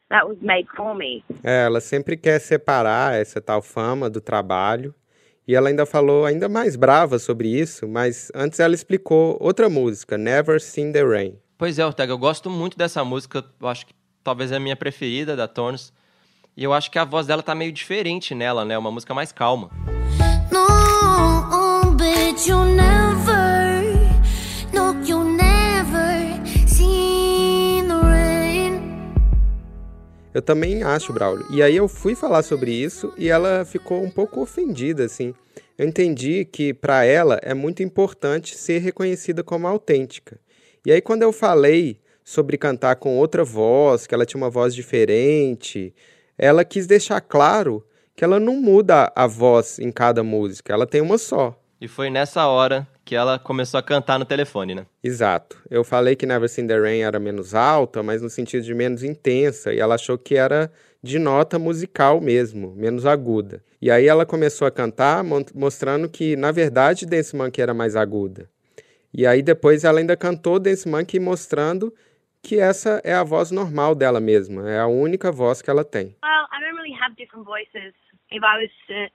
That 0.08 0.26
was 0.26 0.38
made 0.40 0.66
for 0.76 0.96
me. 0.96 1.25
É, 1.44 1.66
ela 1.66 1.80
sempre 1.80 2.16
quer 2.16 2.40
separar 2.40 3.14
essa 3.14 3.40
tal 3.40 3.62
fama 3.62 4.10
do 4.10 4.20
trabalho. 4.20 4.92
E 5.46 5.54
ela 5.54 5.68
ainda 5.68 5.86
falou 5.86 6.26
ainda 6.26 6.48
mais 6.48 6.75
brava 6.75 7.20
sobre 7.20 7.48
isso, 7.48 7.86
mas 7.86 8.32
antes 8.34 8.58
ela 8.58 8.75
explicou 8.75 9.38
outra 9.40 9.68
música, 9.68 10.18
Never 10.18 10.60
Seen 10.60 10.90
the 10.90 11.04
Rain. 11.04 11.38
Pois 11.56 11.78
é, 11.78 11.86
Ortega, 11.86 12.12
eu 12.12 12.18
gosto 12.18 12.50
muito 12.50 12.76
dessa 12.76 13.04
música, 13.04 13.44
eu 13.60 13.68
acho 13.68 13.86
que 13.86 13.94
talvez 14.25 14.50
é 14.50 14.56
a 14.56 14.60
minha 14.60 14.75
preferida 14.75 15.36
da 15.36 15.46
Tones. 15.46 15.92
E 16.56 16.64
eu 16.64 16.72
acho 16.72 16.90
que 16.90 16.98
a 16.98 17.04
voz 17.04 17.28
dela 17.28 17.44
tá 17.44 17.54
meio 17.54 17.70
diferente 17.70 18.34
nela, 18.34 18.64
né? 18.64 18.76
Uma 18.76 18.90
música 18.90 19.14
mais 19.14 19.30
calma. 19.30 19.70
No, 22.36 22.42
but 22.42 22.46
you 22.46 22.64
never, 22.64 23.82
no, 24.74 25.02
you 25.04 25.24
never 25.24 26.68
seen 26.68 27.88
the 27.88 27.94
rain. 27.94 28.82
Eu 30.34 30.42
também 30.42 30.82
acho, 30.82 31.14
Braulio. 31.14 31.46
E 31.50 31.62
aí 31.62 31.74
eu 31.74 31.88
fui 31.88 32.14
falar 32.14 32.42
sobre 32.42 32.72
isso 32.72 33.12
e 33.16 33.28
ela 33.30 33.64
ficou 33.64 34.02
um 34.02 34.10
pouco 34.10 34.42
ofendida, 34.42 35.04
assim. 35.04 35.34
Eu 35.78 35.88
entendi 35.88 36.44
que 36.44 36.74
para 36.74 37.04
ela 37.04 37.38
é 37.42 37.54
muito 37.54 37.82
importante 37.82 38.54
ser 38.54 38.80
reconhecida 38.80 39.42
como 39.42 39.66
autêntica. 39.66 40.38
E 40.84 40.92
aí 40.92 41.00
quando 41.00 41.22
eu 41.22 41.32
falei 41.32 41.98
sobre 42.22 42.58
cantar 42.58 42.96
com 42.96 43.16
outra 43.16 43.44
voz, 43.44 44.06
que 44.06 44.14
ela 44.14 44.26
tinha 44.26 44.40
uma 44.40 44.50
voz 44.50 44.74
diferente, 44.74 45.94
ela 46.36 46.64
quis 46.64 46.86
deixar 46.86 47.20
claro 47.22 47.82
que 48.14 48.22
ela 48.24 48.38
não 48.38 48.56
muda 48.56 49.10
a 49.14 49.26
voz 49.26 49.78
em 49.78 49.90
cada 49.90 50.22
música, 50.22 50.72
ela 50.72 50.86
tem 50.86 51.00
uma 51.00 51.16
só. 51.16 51.58
E 51.78 51.87
foi 51.87 52.09
nessa 52.09 52.47
hora 52.47 52.88
que 53.04 53.14
ela 53.14 53.38
começou 53.38 53.78
a 53.78 53.83
cantar 53.83 54.18
no 54.18 54.25
telefone, 54.25 54.75
né? 54.75 54.87
Exato. 55.04 55.62
Eu 55.71 55.85
falei 55.85 56.16
que 56.16 56.25
Never 56.25 56.49
Seen 56.49 56.66
the 56.66 56.78
Rain 56.78 57.00
era 57.00 57.21
menos 57.21 57.54
alta, 57.54 58.02
mas 58.02 58.23
no 58.23 58.30
sentido 58.30 58.64
de 58.64 58.75
menos 58.75 59.02
intensa, 59.02 59.75
e 59.75 59.78
ela 59.78 59.97
achou 59.97 60.16
que 60.16 60.37
era 60.37 60.73
de 61.02 61.18
nota 61.18 61.59
musical 61.59 62.21
mesmo, 62.21 62.75
menos 62.75 63.04
aguda. 63.04 63.62
E 63.80 63.90
aí 63.90 64.06
ela 64.06 64.25
começou 64.25 64.66
a 64.66 64.71
cantar, 64.71 65.23
mostrando 65.54 66.09
que, 66.09 66.35
na 66.35 66.50
verdade, 66.50 67.04
Dance 67.04 67.37
Monkey 67.37 67.61
era 67.61 67.75
mais 67.75 67.95
aguda. 67.95 68.49
E 69.12 69.26
aí 69.26 69.42
depois 69.42 69.85
ela 69.85 69.99
ainda 69.99 70.16
cantou 70.16 70.59
Dance 70.59 70.88
Monkey 70.88 71.21
mostrando 71.21 71.95
que 72.42 72.59
essa 72.59 73.02
é 73.04 73.12
a 73.12 73.23
voz 73.23 73.50
normal 73.50 73.95
dela 73.95 74.21
mesma, 74.21 74.71
é 74.71 74.78
a 74.78 74.87
única 74.87 75.30
voz 75.30 75.61
que 75.61 75.68
ela 75.68 75.85
tem. 75.85 76.16
Well, 76.23 76.47
I 76.52 76.61
don't 76.61 76.75
really 76.75 76.95
have 76.95 77.14
different 77.16 77.45
voices. 77.45 77.92
If 78.30 78.42
I 78.42 78.59
was 78.61 78.71
to, 78.88 79.12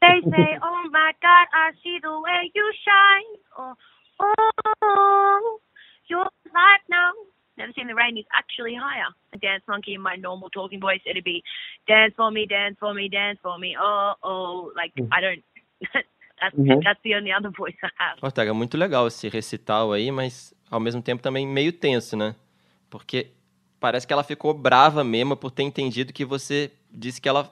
they 0.00 0.20
say, 0.30 0.58
"Oh 0.62 0.82
my 0.90 1.12
God, 1.20 1.46
I 1.52 1.72
see 1.82 1.98
the 2.02 2.12
way 2.12 2.50
you 2.54 2.72
shine," 2.84 3.30
or 3.58 3.74
"Oh, 4.20 5.60
your 6.08 6.28
light 6.52 6.84
now." 6.88 7.12
Never 7.56 7.72
seen 7.72 7.88
the 7.88 7.94
rain 7.94 8.16
is 8.16 8.24
actually 8.32 8.74
higher. 8.74 9.08
Dance 9.40 9.62
monkey 9.68 9.94
in 9.94 10.00
my 10.00 10.16
normal 10.16 10.48
talking 10.50 10.80
voice, 10.80 11.00
it'd 11.06 11.24
be, 11.24 11.42
"Dance 11.86 12.14
for 12.16 12.30
me, 12.30 12.46
dance 12.46 12.76
for 12.78 12.94
me, 12.94 13.08
dance 13.08 13.38
for 13.42 13.58
me." 13.58 13.76
Oh, 13.78 14.14
oh, 14.22 14.72
like 14.74 14.92
I 15.12 15.20
don't. 15.20 15.44
that's 16.40 16.56
that's 16.84 17.00
the 17.04 17.14
only 17.14 17.32
other 17.32 17.50
voice 17.50 17.76
I 17.82 17.90
have. 17.98 18.18
Ortega, 18.22 18.54
muito 18.54 18.76
legal 18.76 19.06
esse 19.06 19.28
recital 19.28 19.92
aí, 19.92 20.10
mas 20.10 20.54
ao 20.70 20.80
mesmo 20.80 21.02
tempo 21.02 21.22
também 21.22 21.46
meio 21.46 21.72
tenso, 21.72 22.16
né? 22.16 22.34
Porque 22.88 23.30
parece 23.78 24.06
que 24.06 24.12
ela 24.12 24.24
ficou 24.24 24.54
brava 24.54 25.04
mesmo 25.04 25.36
por 25.36 25.50
ter 25.50 25.62
entendido 25.62 26.12
que 26.12 26.24
você 26.24 26.72
disse 26.90 27.20
que 27.20 27.28
ela 27.28 27.50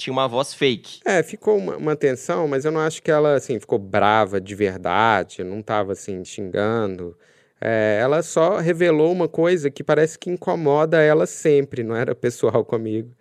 tinha 0.00 0.12
uma 0.12 0.26
voz 0.26 0.54
fake. 0.54 1.00
É, 1.04 1.22
ficou 1.22 1.56
uma, 1.58 1.76
uma 1.76 1.96
tensão, 1.96 2.48
mas 2.48 2.64
eu 2.64 2.72
não 2.72 2.80
acho 2.80 3.02
que 3.02 3.10
ela, 3.10 3.34
assim, 3.34 3.60
ficou 3.60 3.78
brava 3.78 4.40
de 4.40 4.54
verdade, 4.54 5.44
não 5.44 5.62
tava, 5.62 5.92
assim, 5.92 6.24
xingando. 6.24 7.16
É, 7.60 7.98
ela 8.00 8.22
só 8.22 8.56
revelou 8.56 9.12
uma 9.12 9.28
coisa 9.28 9.70
que 9.70 9.84
parece 9.84 10.18
que 10.18 10.30
incomoda 10.30 11.00
ela 11.02 11.26
sempre, 11.26 11.82
não 11.82 11.94
era 11.94 12.14
pessoal 12.16 12.64
comigo. 12.64 13.14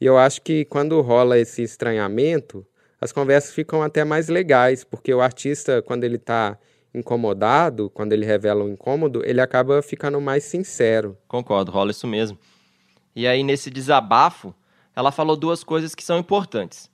E 0.00 0.06
eu 0.06 0.16
acho 0.16 0.40
que 0.42 0.64
quando 0.64 1.00
rola 1.00 1.38
esse 1.38 1.62
estranhamento, 1.62 2.64
as 3.00 3.12
conversas 3.12 3.52
ficam 3.52 3.82
até 3.82 4.04
mais 4.04 4.28
legais, 4.28 4.84
porque 4.84 5.12
o 5.12 5.20
artista, 5.20 5.82
quando 5.82 6.04
ele 6.04 6.18
tá 6.18 6.56
incomodado, 6.94 7.90
quando 7.90 8.12
ele 8.12 8.24
revela 8.24 8.64
um 8.64 8.70
incômodo, 8.70 9.22
ele 9.24 9.40
acaba 9.40 9.82
ficando 9.82 10.20
mais 10.20 10.44
sincero. 10.44 11.16
Concordo, 11.26 11.70
rola 11.72 11.90
isso 11.90 12.06
mesmo. 12.06 12.38
E 13.14 13.26
aí, 13.26 13.42
nesse 13.42 13.70
desabafo, 13.70 14.54
ela 14.94 15.12
falou 15.12 15.36
duas 15.36 15.64
coisas 15.64 15.94
que 15.94 16.04
são 16.04 16.18
importantes. 16.18 16.90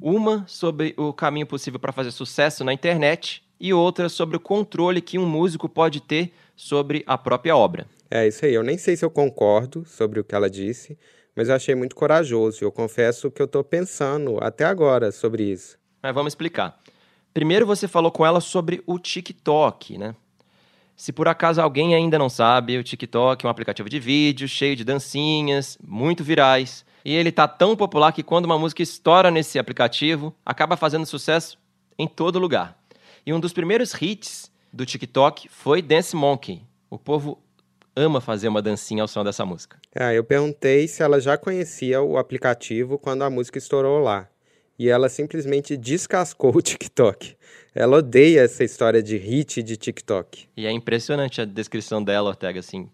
Uma 0.00 0.44
sobre 0.46 0.94
o 0.96 1.12
caminho 1.12 1.46
possível 1.46 1.78
para 1.78 1.92
fazer 1.92 2.10
sucesso 2.10 2.64
na 2.64 2.72
internet 2.72 3.42
e 3.60 3.74
outra 3.74 4.08
sobre 4.08 4.36
o 4.36 4.40
controle 4.40 5.02
que 5.02 5.18
um 5.18 5.26
músico 5.26 5.68
pode 5.68 6.00
ter 6.00 6.32
sobre 6.56 7.04
a 7.06 7.18
própria 7.18 7.56
obra. 7.56 7.86
É 8.10 8.26
isso 8.26 8.44
aí. 8.44 8.54
Eu 8.54 8.62
nem 8.62 8.78
sei 8.78 8.96
se 8.96 9.04
eu 9.04 9.10
concordo 9.10 9.84
sobre 9.84 10.18
o 10.18 10.24
que 10.24 10.34
ela 10.34 10.48
disse, 10.48 10.98
mas 11.36 11.48
eu 11.48 11.54
achei 11.54 11.74
muito 11.74 11.94
corajoso. 11.94 12.64
Eu 12.64 12.72
confesso 12.72 13.30
que 13.30 13.42
eu 13.42 13.46
tô 13.46 13.62
pensando 13.62 14.38
até 14.42 14.64
agora 14.64 15.12
sobre 15.12 15.44
isso. 15.44 15.78
Mas 16.02 16.14
vamos 16.14 16.32
explicar. 16.32 16.80
Primeiro 17.32 17.66
você 17.66 17.86
falou 17.86 18.10
com 18.10 18.26
ela 18.26 18.40
sobre 18.40 18.82
o 18.86 18.98
TikTok, 18.98 19.98
né? 19.98 20.16
Se 20.96 21.12
por 21.12 21.28
acaso 21.28 21.60
alguém 21.60 21.94
ainda 21.94 22.18
não 22.18 22.28
sabe, 22.28 22.76
o 22.76 22.84
TikTok 22.84 23.44
é 23.44 23.48
um 23.48 23.50
aplicativo 23.50 23.88
de 23.88 24.00
vídeo 24.00 24.48
cheio 24.48 24.76
de 24.76 24.84
dancinhas, 24.84 25.78
muito 25.82 26.24
virais. 26.24 26.84
E 27.04 27.14
ele 27.14 27.32
tá 27.32 27.48
tão 27.48 27.76
popular 27.76 28.12
que 28.12 28.22
quando 28.22 28.44
uma 28.44 28.58
música 28.58 28.82
estoura 28.82 29.30
nesse 29.30 29.58
aplicativo, 29.58 30.34
acaba 30.44 30.76
fazendo 30.76 31.06
sucesso 31.06 31.58
em 31.98 32.06
todo 32.06 32.38
lugar. 32.38 32.78
E 33.24 33.32
um 33.32 33.40
dos 33.40 33.52
primeiros 33.52 33.92
hits 34.00 34.50
do 34.72 34.86
TikTok 34.86 35.48
foi 35.48 35.82
Dance 35.82 36.14
Monkey. 36.14 36.62
O 36.88 36.98
povo 36.98 37.38
ama 37.94 38.20
fazer 38.20 38.48
uma 38.48 38.62
dancinha 38.62 39.02
ao 39.02 39.08
som 39.08 39.24
dessa 39.24 39.44
música. 39.44 39.78
É, 39.94 40.16
eu 40.16 40.24
perguntei 40.24 40.86
se 40.88 41.02
ela 41.02 41.20
já 41.20 41.36
conhecia 41.36 42.00
o 42.00 42.16
aplicativo 42.16 42.98
quando 42.98 43.22
a 43.22 43.30
música 43.30 43.58
estourou 43.58 44.00
lá. 44.00 44.28
E 44.78 44.88
ela 44.88 45.08
simplesmente 45.08 45.76
descascou 45.76 46.52
o 46.56 46.62
TikTok. 46.62 47.36
Ela 47.74 47.98
odeia 47.98 48.40
essa 48.40 48.64
história 48.64 49.02
de 49.02 49.16
hit 49.16 49.62
de 49.62 49.76
TikTok. 49.76 50.48
E 50.56 50.66
é 50.66 50.70
impressionante 50.70 51.40
a 51.40 51.44
descrição 51.44 52.02
dela, 52.02 52.30
Ortega, 52.30 52.60
assim. 52.60 52.88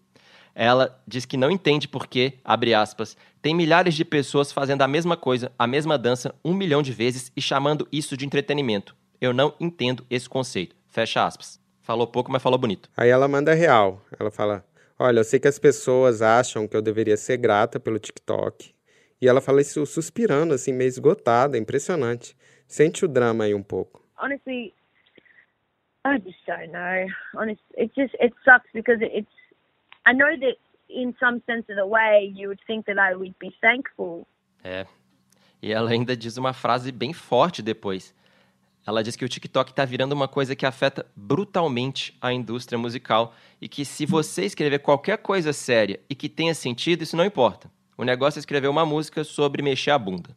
Ela 0.59 0.99
diz 1.07 1.23
que 1.23 1.37
não 1.37 1.51
entende 1.51 1.87
porque, 1.87 2.39
abre 2.43 2.73
aspas, 2.73 3.15
tem 3.43 3.53
milhares 3.53 3.93
de 3.93 4.03
pessoas 4.03 4.51
fazendo 4.51 4.81
a 4.81 4.87
mesma 4.87 5.15
coisa, 5.15 5.51
a 5.57 5.67
mesma 5.67 5.99
dança, 5.99 6.33
um 6.43 6.51
milhão 6.51 6.81
de 6.81 6.91
vezes 6.91 7.31
e 7.37 7.41
chamando 7.41 7.87
isso 7.91 8.17
de 8.17 8.25
entretenimento. 8.25 8.95
Eu 9.21 9.33
não 9.33 9.53
entendo 9.59 10.03
esse 10.09 10.27
conceito. 10.27 10.75
Fecha 10.87 11.23
aspas. 11.23 11.61
Falou 11.83 12.07
pouco, 12.07 12.31
mas 12.31 12.41
falou 12.41 12.57
bonito. 12.57 12.89
Aí 12.97 13.07
ela 13.07 13.27
manda 13.27 13.53
real. 13.53 14.01
Ela 14.19 14.31
fala: 14.31 14.65
Olha, 14.97 15.19
eu 15.19 15.23
sei 15.23 15.39
que 15.39 15.47
as 15.47 15.59
pessoas 15.59 16.23
acham 16.23 16.67
que 16.67 16.75
eu 16.75 16.81
deveria 16.81 17.17
ser 17.17 17.37
grata 17.37 17.79
pelo 17.79 17.99
TikTok. 17.99 18.73
E 19.21 19.27
ela 19.27 19.41
fala 19.41 19.61
isso 19.61 19.85
suspirando, 19.85 20.55
assim, 20.55 20.73
meio 20.73 20.87
esgotada, 20.87 21.55
impressionante. 21.55 22.35
Sente 22.67 23.05
o 23.05 23.07
drama 23.07 23.43
aí 23.43 23.53
um 23.53 23.61
pouco. 23.63 24.03
honestly, 24.17 24.73
I 26.03 26.17
just 26.17 26.43
don't 26.47 26.71
know. 26.71 27.05
Honest, 27.35 27.61
it 27.77 27.91
just 27.95 28.15
it 28.19 28.33
sucks 28.43 28.69
because 28.73 29.01
it, 29.03 29.11
it's. 29.13 29.36
I 30.07 30.13
know 30.13 30.39
that 30.39 30.57
in 30.89 31.13
some 31.19 31.41
sense 31.45 31.69
of 31.69 31.75
the 31.75 31.85
way 31.85 32.31
you 32.33 32.47
would 32.47 32.61
think 32.65 32.85
that 32.85 32.97
I 32.97 33.13
would 33.13 33.35
be 33.39 33.51
thankful. 33.59 34.25
É. 34.63 34.85
E 35.61 35.73
ela 35.73 35.89
ainda 35.89 36.15
diz 36.15 36.37
uma 36.37 36.53
frase 36.53 36.91
bem 36.91 37.11
forte 37.11 37.61
depois. 37.61 38.15
Ela 38.85 39.03
diz 39.03 39.17
que 39.17 39.25
o 39.25 39.27
TikTok 39.27 39.71
está 39.71 39.83
virando 39.83 40.13
uma 40.13 40.29
coisa 40.29 40.55
que 40.55 40.65
afeta 40.65 41.05
brutalmente 41.13 42.17
a 42.21 42.31
indústria 42.31 42.77
musical 42.77 43.33
e 43.59 43.67
que 43.67 43.83
se 43.83 44.05
você 44.05 44.45
escrever 44.45 44.79
qualquer 44.79 45.17
coisa 45.17 45.51
séria 45.51 45.99
e 46.09 46.15
que 46.15 46.29
tenha 46.29 46.55
sentido, 46.55 47.01
isso 47.01 47.17
não 47.17 47.25
importa. 47.25 47.69
O 47.97 48.05
negócio 48.05 48.37
é 48.37 48.41
escrever 48.41 48.69
uma 48.69 48.85
música 48.85 49.25
sobre 49.25 49.61
mexer 49.61 49.91
a 49.91 49.99
bunda, 49.99 50.29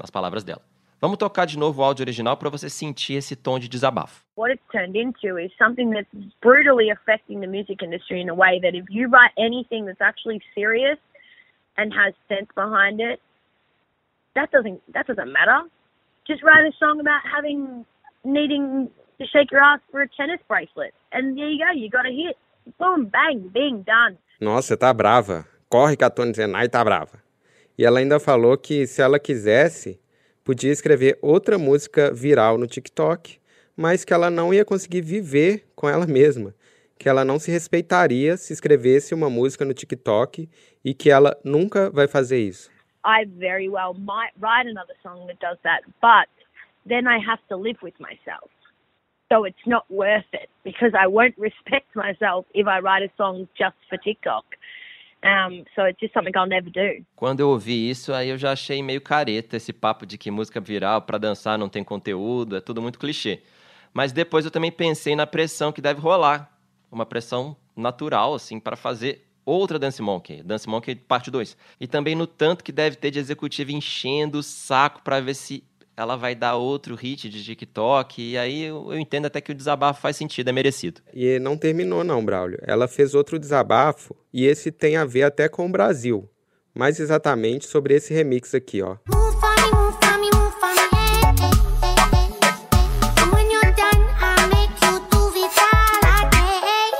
nas 0.00 0.10
palavras 0.10 0.42
dela. 0.42 0.71
Vamos 1.02 1.18
tocar 1.18 1.46
de 1.46 1.58
novo 1.58 1.82
o 1.82 1.84
áudio 1.84 2.04
original 2.04 2.36
para 2.36 2.48
você 2.48 2.70
sentir 2.70 3.14
esse 3.14 3.34
tom 3.34 3.58
de 3.58 3.68
desabafo. 3.68 4.24
What 4.36 4.52
it's 4.52 4.62
turned 4.70 4.96
into 4.96 5.36
is 5.36 5.50
something 5.58 5.90
that's 5.90 6.06
brutally 6.40 6.92
affecting 6.92 7.40
the 7.40 7.48
music 7.48 7.84
industry 7.84 8.20
in 8.20 8.30
a 8.30 8.34
way 8.34 8.60
that 8.60 8.76
if 8.76 8.84
you 8.88 9.08
write 9.08 9.32
anything 9.36 9.84
that's 9.84 10.00
actually 10.00 10.40
serious 10.54 11.00
and 11.76 11.92
has 11.92 12.14
sense 12.28 12.46
behind 12.54 13.00
it, 13.00 13.20
that 14.36 14.52
doesn't 14.52 14.80
that 14.94 15.08
doesn't 15.08 15.32
matter. 15.32 15.68
Just 16.24 16.44
write 16.44 16.64
a 16.64 16.72
song 16.78 17.00
about 17.00 17.22
having 17.26 17.84
needing 18.22 18.88
to 19.18 19.26
shake 19.26 19.50
your 19.50 19.60
ass 19.60 19.80
for 19.90 20.02
a 20.02 20.08
tennis 20.08 20.38
bracelet, 20.46 20.94
and 21.10 21.36
there 21.36 21.50
you 21.50 21.58
go. 21.58 21.72
You 21.74 21.90
got 21.90 22.06
a 22.06 22.12
hit. 22.12 22.36
Boom, 22.78 23.06
bang, 23.06 23.50
bing, 23.52 23.82
done. 23.82 24.16
Nossa, 24.40 24.76
tá 24.76 24.94
brava. 24.94 25.44
Corre 25.68 25.96
que 25.96 26.04
a 26.04 26.10
Tony 26.10 26.32
Zenai 26.32 26.68
tá 26.68 26.84
brava. 26.84 27.20
E 27.76 27.84
ela 27.84 27.98
ainda 27.98 28.20
falou 28.20 28.56
que 28.56 28.86
se 28.86 29.02
ela 29.02 29.18
quisesse, 29.18 29.98
podia 30.44 30.72
escrever 30.72 31.18
outra 31.22 31.58
música 31.58 32.12
viral 32.12 32.58
no 32.58 32.66
TikTok, 32.66 33.40
mas 33.76 34.04
que 34.04 34.12
ela 34.12 34.30
não 34.30 34.52
ia 34.52 34.64
conseguir 34.64 35.00
viver 35.00 35.64
com 35.74 35.88
ela 35.88 36.06
mesma, 36.06 36.54
que 36.98 37.08
ela 37.08 37.24
não 37.24 37.38
se 37.38 37.50
respeitaria 37.50 38.36
se 38.36 38.52
escrevesse 38.52 39.14
uma 39.14 39.30
música 39.30 39.64
no 39.64 39.74
TikTok 39.74 40.48
e 40.84 40.94
que 40.94 41.10
ela 41.10 41.36
nunca 41.44 41.90
vai 41.90 42.06
fazer 42.06 42.38
isso. 42.38 42.70
I 43.04 43.24
very 43.24 43.68
well 43.68 43.94
might 43.94 44.32
write 44.40 44.68
another 44.68 44.94
song 45.02 45.26
that 45.26 45.38
does 45.40 45.58
that, 45.62 45.82
but 46.00 46.28
then 46.86 47.08
I 47.08 47.18
have 47.18 47.42
to 47.48 47.56
live 47.56 47.78
with 47.82 47.94
myself. 47.98 48.50
So 49.32 49.44
it's 49.46 49.66
not 49.66 49.84
worth 49.88 50.28
it 50.32 50.50
because 50.62 50.92
I 50.94 51.06
won't 51.06 51.34
respect 51.38 51.96
myself 51.96 52.44
if 52.54 52.66
I 52.66 52.80
write 52.80 53.02
a 53.02 53.10
song 53.16 53.48
just 53.58 53.76
for 53.88 53.96
TikTok. 53.96 54.44
Um, 55.24 55.64
so 55.74 55.82
it's 55.86 56.00
just 56.00 56.12
something 56.12 56.32
I'll 56.36 56.48
never 56.48 56.70
do. 56.70 57.04
Quando 57.14 57.40
eu 57.40 57.48
ouvi 57.48 57.88
isso, 57.88 58.12
aí 58.12 58.28
eu 58.28 58.38
já 58.38 58.52
achei 58.52 58.82
meio 58.82 59.00
careta 59.00 59.56
esse 59.56 59.72
papo 59.72 60.04
de 60.04 60.18
que 60.18 60.30
música 60.30 60.60
viral 60.60 61.02
para 61.02 61.16
dançar 61.16 61.56
não 61.56 61.68
tem 61.68 61.84
conteúdo, 61.84 62.56
é 62.56 62.60
tudo 62.60 62.82
muito 62.82 62.98
clichê. 62.98 63.40
Mas 63.94 64.10
depois 64.10 64.44
eu 64.44 64.50
também 64.50 64.72
pensei 64.72 65.14
na 65.14 65.26
pressão 65.26 65.70
que 65.70 65.80
deve 65.80 66.00
rolar, 66.00 66.50
uma 66.90 67.06
pressão 67.06 67.56
natural 67.76 68.34
assim 68.34 68.58
para 68.58 68.74
fazer 68.74 69.24
outra 69.44 69.78
Dance 69.78 70.02
Monkey, 70.02 70.42
Dance 70.42 70.68
Monkey 70.68 70.96
parte 70.96 71.30
2. 71.30 71.56
E 71.80 71.86
também 71.86 72.14
no 72.14 72.26
tanto 72.26 72.64
que 72.64 72.72
deve 72.72 72.96
ter 72.96 73.10
de 73.10 73.18
executivo 73.18 73.70
enchendo 73.70 74.38
o 74.38 74.42
saco 74.42 75.02
para 75.02 75.20
ver 75.20 75.34
se 75.34 75.62
ela 76.02 76.16
vai 76.16 76.34
dar 76.34 76.56
outro 76.56 76.94
hit 76.94 77.28
de 77.28 77.42
TikTok, 77.42 78.20
e 78.20 78.36
aí 78.36 78.64
eu, 78.64 78.92
eu 78.92 78.98
entendo 78.98 79.26
até 79.26 79.40
que 79.40 79.52
o 79.52 79.54
desabafo 79.54 80.00
faz 80.00 80.16
sentido, 80.16 80.48
é 80.48 80.52
merecido. 80.52 81.00
E 81.14 81.38
não 81.38 81.56
terminou 81.56 82.02
não, 82.02 82.24
Braulio. 82.24 82.58
Ela 82.62 82.88
fez 82.88 83.14
outro 83.14 83.38
desabafo 83.38 84.16
e 84.32 84.44
esse 84.44 84.70
tem 84.70 84.96
a 84.96 85.04
ver 85.04 85.22
até 85.22 85.48
com 85.48 85.66
o 85.66 85.70
Brasil. 85.70 86.28
Mais 86.74 86.98
exatamente 86.98 87.66
sobre 87.66 87.94
esse 87.94 88.12
remix 88.12 88.54
aqui, 88.54 88.82
ó. 88.82 88.96
Again. 96.22 96.92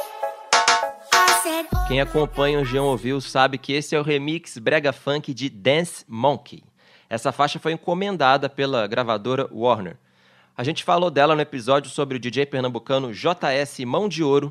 I 1.12 1.40
said, 1.42 1.66
oh. 1.74 1.88
Quem 1.88 2.00
acompanha 2.00 2.60
o 2.60 2.64
Jean 2.64 2.82
Ouviu 2.82 3.20
sabe 3.20 3.58
que 3.58 3.72
esse 3.72 3.94
é 3.96 4.00
o 4.00 4.02
remix 4.02 4.58
brega 4.58 4.92
funk 4.92 5.32
de 5.32 5.48
Dance 5.48 6.04
Monkey. 6.06 6.62
Essa 7.12 7.30
faixa 7.30 7.58
foi 7.58 7.72
encomendada 7.72 8.48
pela 8.48 8.86
gravadora 8.86 9.46
Warner. 9.52 9.98
A 10.56 10.64
gente 10.64 10.82
falou 10.82 11.10
dela 11.10 11.34
no 11.34 11.42
episódio 11.42 11.90
sobre 11.90 12.16
o 12.16 12.18
DJ 12.18 12.46
pernambucano 12.46 13.12
JS 13.12 13.80
Mão 13.84 14.08
de 14.08 14.22
Ouro. 14.22 14.50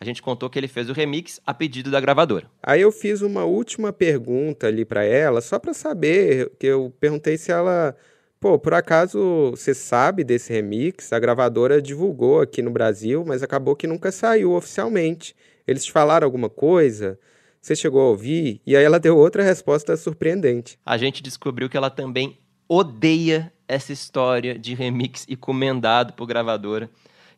A 0.00 0.04
gente 0.04 0.20
contou 0.20 0.50
que 0.50 0.58
ele 0.58 0.66
fez 0.66 0.90
o 0.90 0.92
remix 0.92 1.40
a 1.46 1.54
pedido 1.54 1.88
da 1.88 2.00
gravadora. 2.00 2.50
Aí 2.60 2.80
eu 2.80 2.90
fiz 2.90 3.22
uma 3.22 3.44
última 3.44 3.92
pergunta 3.92 4.66
ali 4.66 4.84
para 4.84 5.04
ela, 5.04 5.40
só 5.40 5.60
para 5.60 5.72
saber, 5.72 6.50
que 6.58 6.66
eu 6.66 6.92
perguntei 6.98 7.38
se 7.38 7.52
ela, 7.52 7.94
pô, 8.40 8.58
por 8.58 8.74
acaso 8.74 9.52
você 9.52 9.72
sabe 9.72 10.24
desse 10.24 10.52
remix? 10.52 11.12
A 11.12 11.20
gravadora 11.20 11.80
divulgou 11.80 12.40
aqui 12.40 12.62
no 12.62 12.72
Brasil, 12.72 13.24
mas 13.24 13.44
acabou 13.44 13.76
que 13.76 13.86
nunca 13.86 14.10
saiu 14.10 14.54
oficialmente. 14.54 15.36
Eles 15.68 15.84
te 15.84 15.92
falaram 15.92 16.24
alguma 16.24 16.50
coisa? 16.50 17.16
Você 17.60 17.76
chegou 17.76 18.00
a 18.00 18.08
ouvir? 18.08 18.62
E 18.66 18.74
aí 18.74 18.82
ela 18.82 18.98
deu 18.98 19.18
outra 19.18 19.42
resposta 19.42 19.94
surpreendente. 19.94 20.78
A 20.84 20.96
gente 20.96 21.22
descobriu 21.22 21.68
que 21.68 21.76
ela 21.76 21.90
também 21.90 22.38
odeia 22.66 23.52
essa 23.68 23.92
história 23.92 24.58
de 24.58 24.74
remix 24.74 25.26
encomendado 25.28 26.14
por 26.14 26.26
gravadora. 26.26 26.88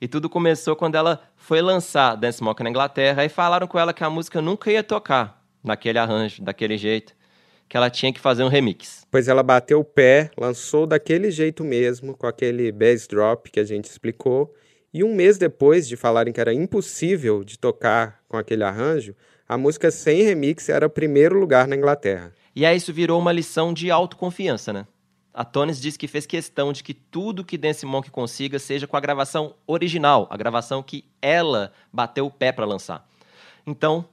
E 0.00 0.06
tudo 0.06 0.30
começou 0.30 0.76
quando 0.76 0.94
ela 0.94 1.20
foi 1.36 1.60
lançar 1.60 2.14
Dance 2.16 2.42
Monkey 2.42 2.62
na 2.62 2.70
Inglaterra 2.70 3.24
e 3.24 3.28
falaram 3.28 3.66
com 3.66 3.78
ela 3.78 3.92
que 3.92 4.04
a 4.04 4.10
música 4.10 4.40
nunca 4.40 4.70
ia 4.70 4.82
tocar 4.82 5.44
naquele 5.62 5.98
arranjo, 5.98 6.42
daquele 6.42 6.76
jeito, 6.76 7.14
que 7.68 7.76
ela 7.76 7.90
tinha 7.90 8.12
que 8.12 8.20
fazer 8.20 8.44
um 8.44 8.48
remix. 8.48 9.04
Pois 9.10 9.26
ela 9.26 9.42
bateu 9.42 9.80
o 9.80 9.84
pé, 9.84 10.30
lançou 10.36 10.86
daquele 10.86 11.30
jeito 11.30 11.64
mesmo, 11.64 12.16
com 12.16 12.26
aquele 12.26 12.70
bass 12.70 13.06
drop 13.06 13.50
que 13.50 13.60
a 13.60 13.64
gente 13.64 13.86
explicou, 13.86 14.54
e 14.94 15.02
um 15.02 15.14
mês 15.14 15.38
depois 15.38 15.88
de 15.88 15.96
falarem 15.96 16.32
que 16.32 16.40
era 16.40 16.52
impossível 16.52 17.42
de 17.42 17.58
tocar 17.58 18.20
com 18.28 18.36
aquele 18.36 18.62
arranjo, 18.62 19.14
a 19.52 19.58
música 19.58 19.90
sem 19.90 20.22
remix 20.22 20.70
era 20.70 20.86
o 20.86 20.90
primeiro 20.90 21.38
lugar 21.38 21.68
na 21.68 21.76
Inglaterra. 21.76 22.32
E 22.56 22.64
aí 22.64 22.74
isso 22.74 22.90
virou 22.90 23.20
uma 23.20 23.32
lição 23.32 23.74
de 23.74 23.90
autoconfiança, 23.90 24.72
né? 24.72 24.86
A 25.34 25.44
Tones 25.44 25.78
disse 25.78 25.98
que 25.98 26.08
fez 26.08 26.24
questão 26.24 26.72
de 26.72 26.82
que 26.82 26.94
tudo 26.94 27.44
que 27.44 27.58
Dance 27.58 27.84
Monkey 27.84 28.10
consiga 28.10 28.58
seja 28.58 28.86
com 28.86 28.96
a 28.96 29.00
gravação 29.00 29.54
original, 29.66 30.26
a 30.30 30.36
gravação 30.38 30.82
que 30.82 31.04
ela 31.20 31.70
bateu 31.92 32.24
o 32.24 32.30
pé 32.30 32.50
para 32.50 32.64
lançar. 32.64 33.06
Então, 33.66 34.06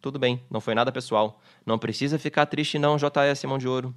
tudo 0.00 0.18
bem, 0.18 0.42
não 0.50 0.60
foi 0.60 0.74
nada 0.74 0.90
pessoal. 0.90 1.40
Não 1.64 1.78
precisa 1.78 2.18
ficar 2.18 2.46
triste 2.46 2.80
não, 2.80 2.96
JS 2.96 3.44
Mão 3.44 3.58
de 3.58 3.68
Ouro. 3.68 3.94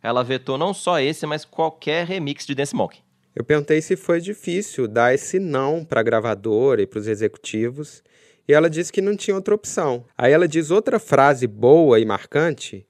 Ela 0.00 0.22
vetou 0.22 0.56
não 0.56 0.72
só 0.72 1.00
esse, 1.00 1.26
mas 1.26 1.44
qualquer 1.44 2.06
remix 2.06 2.46
de 2.46 2.54
Dance 2.54 2.74
Monkey. 2.74 3.00
Eu 3.34 3.42
perguntei 3.42 3.82
se 3.82 3.96
foi 3.96 4.20
difícil 4.20 4.86
dar 4.86 5.12
esse 5.12 5.40
não 5.40 5.84
para 5.84 5.98
a 5.98 6.04
gravadora 6.04 6.82
e 6.82 6.86
para 6.86 7.00
os 7.00 7.08
executivos, 7.08 8.00
e 8.48 8.52
ela 8.52 8.68
disse 8.68 8.92
que 8.92 9.00
não 9.00 9.16
tinha 9.16 9.34
outra 9.34 9.54
opção. 9.54 10.04
Aí 10.16 10.32
ela 10.32 10.46
diz 10.46 10.70
outra 10.70 10.98
frase 10.98 11.46
boa 11.46 11.98
e 11.98 12.04
marcante, 12.04 12.86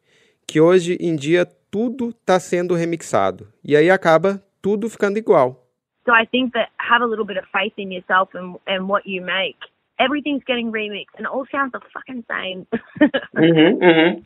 que 0.46 0.61
hoje 0.61 0.96
em 1.00 1.16
dia 1.16 1.46
tudo 1.70 2.11
está 2.11 2.38
sendo 2.38 2.75
remixado. 2.75 3.49
E 3.64 3.76
aí 3.76 3.90
acaba 3.90 4.42
tudo 4.61 4.88
ficando 4.88 5.18
igual. 5.18 5.64
So 6.04 6.12
I 6.12 6.26
think 6.26 6.52
that 6.52 6.70
have 6.78 7.02
a 7.02 7.06
little 7.06 7.25
bit 7.25 7.38
of 7.38 7.46
faith 7.50 7.73
in 7.78 7.90
yourself 7.90 8.37
and, 8.37 8.56
and 8.68 8.87
what 8.87 9.08
you 9.08 9.25
make. 9.25 9.56
Everything's 9.99 10.42
getting 10.44 10.70
remixed 10.70 11.14
and 11.16 11.25
it 11.25 11.32
all 11.32 11.46
sounds 11.50 11.73
the 11.73 11.80
fucking 11.92 12.25
same. 12.28 12.66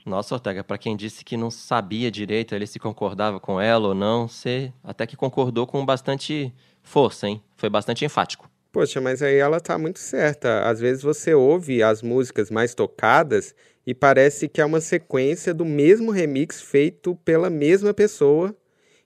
Nossa, 0.06 0.35
Ortega, 0.35 0.64
pra 0.64 0.78
quem 0.78 0.97
disse 0.97 1.25
que 1.25 1.37
não 1.37 1.50
sabia 1.50 2.11
direito 2.11 2.54
ele 2.54 2.66
se 2.66 2.78
concordava 2.78 3.38
com 3.38 3.61
ela 3.61 3.88
ou 3.88 3.94
não, 3.94 4.26
você 4.26 4.73
até 4.82 5.06
que 5.06 5.16
concordou 5.16 5.66
com 5.66 5.85
bastante 5.85 6.52
força, 6.82 7.28
hein? 7.28 7.42
Foi 7.54 7.68
bastante 7.68 8.04
enfático. 8.04 8.49
Poxa, 8.78 9.00
mas 9.00 9.25
aí 9.25 9.35
ela 9.35 9.58
tá 9.58 9.76
muito 9.76 9.99
certa. 9.99 10.62
Às 10.62 10.78
vezes 10.78 11.02
você 11.02 11.35
ouve 11.35 11.82
as 11.82 12.00
músicas 12.00 12.49
mais 12.49 12.76
tocadas 12.76 13.52
e 13.85 13.92
parece 13.92 14.49
que 14.49 14.61
é 14.61 14.64
uma 14.64 14.80
sequência 14.80 15.52
do 15.52 15.64
mesmo 15.64 16.12
remix 16.12 16.62
feito 16.62 17.16
pela 17.25 17.50
mesma 17.50 17.92
pessoa. 17.92 18.54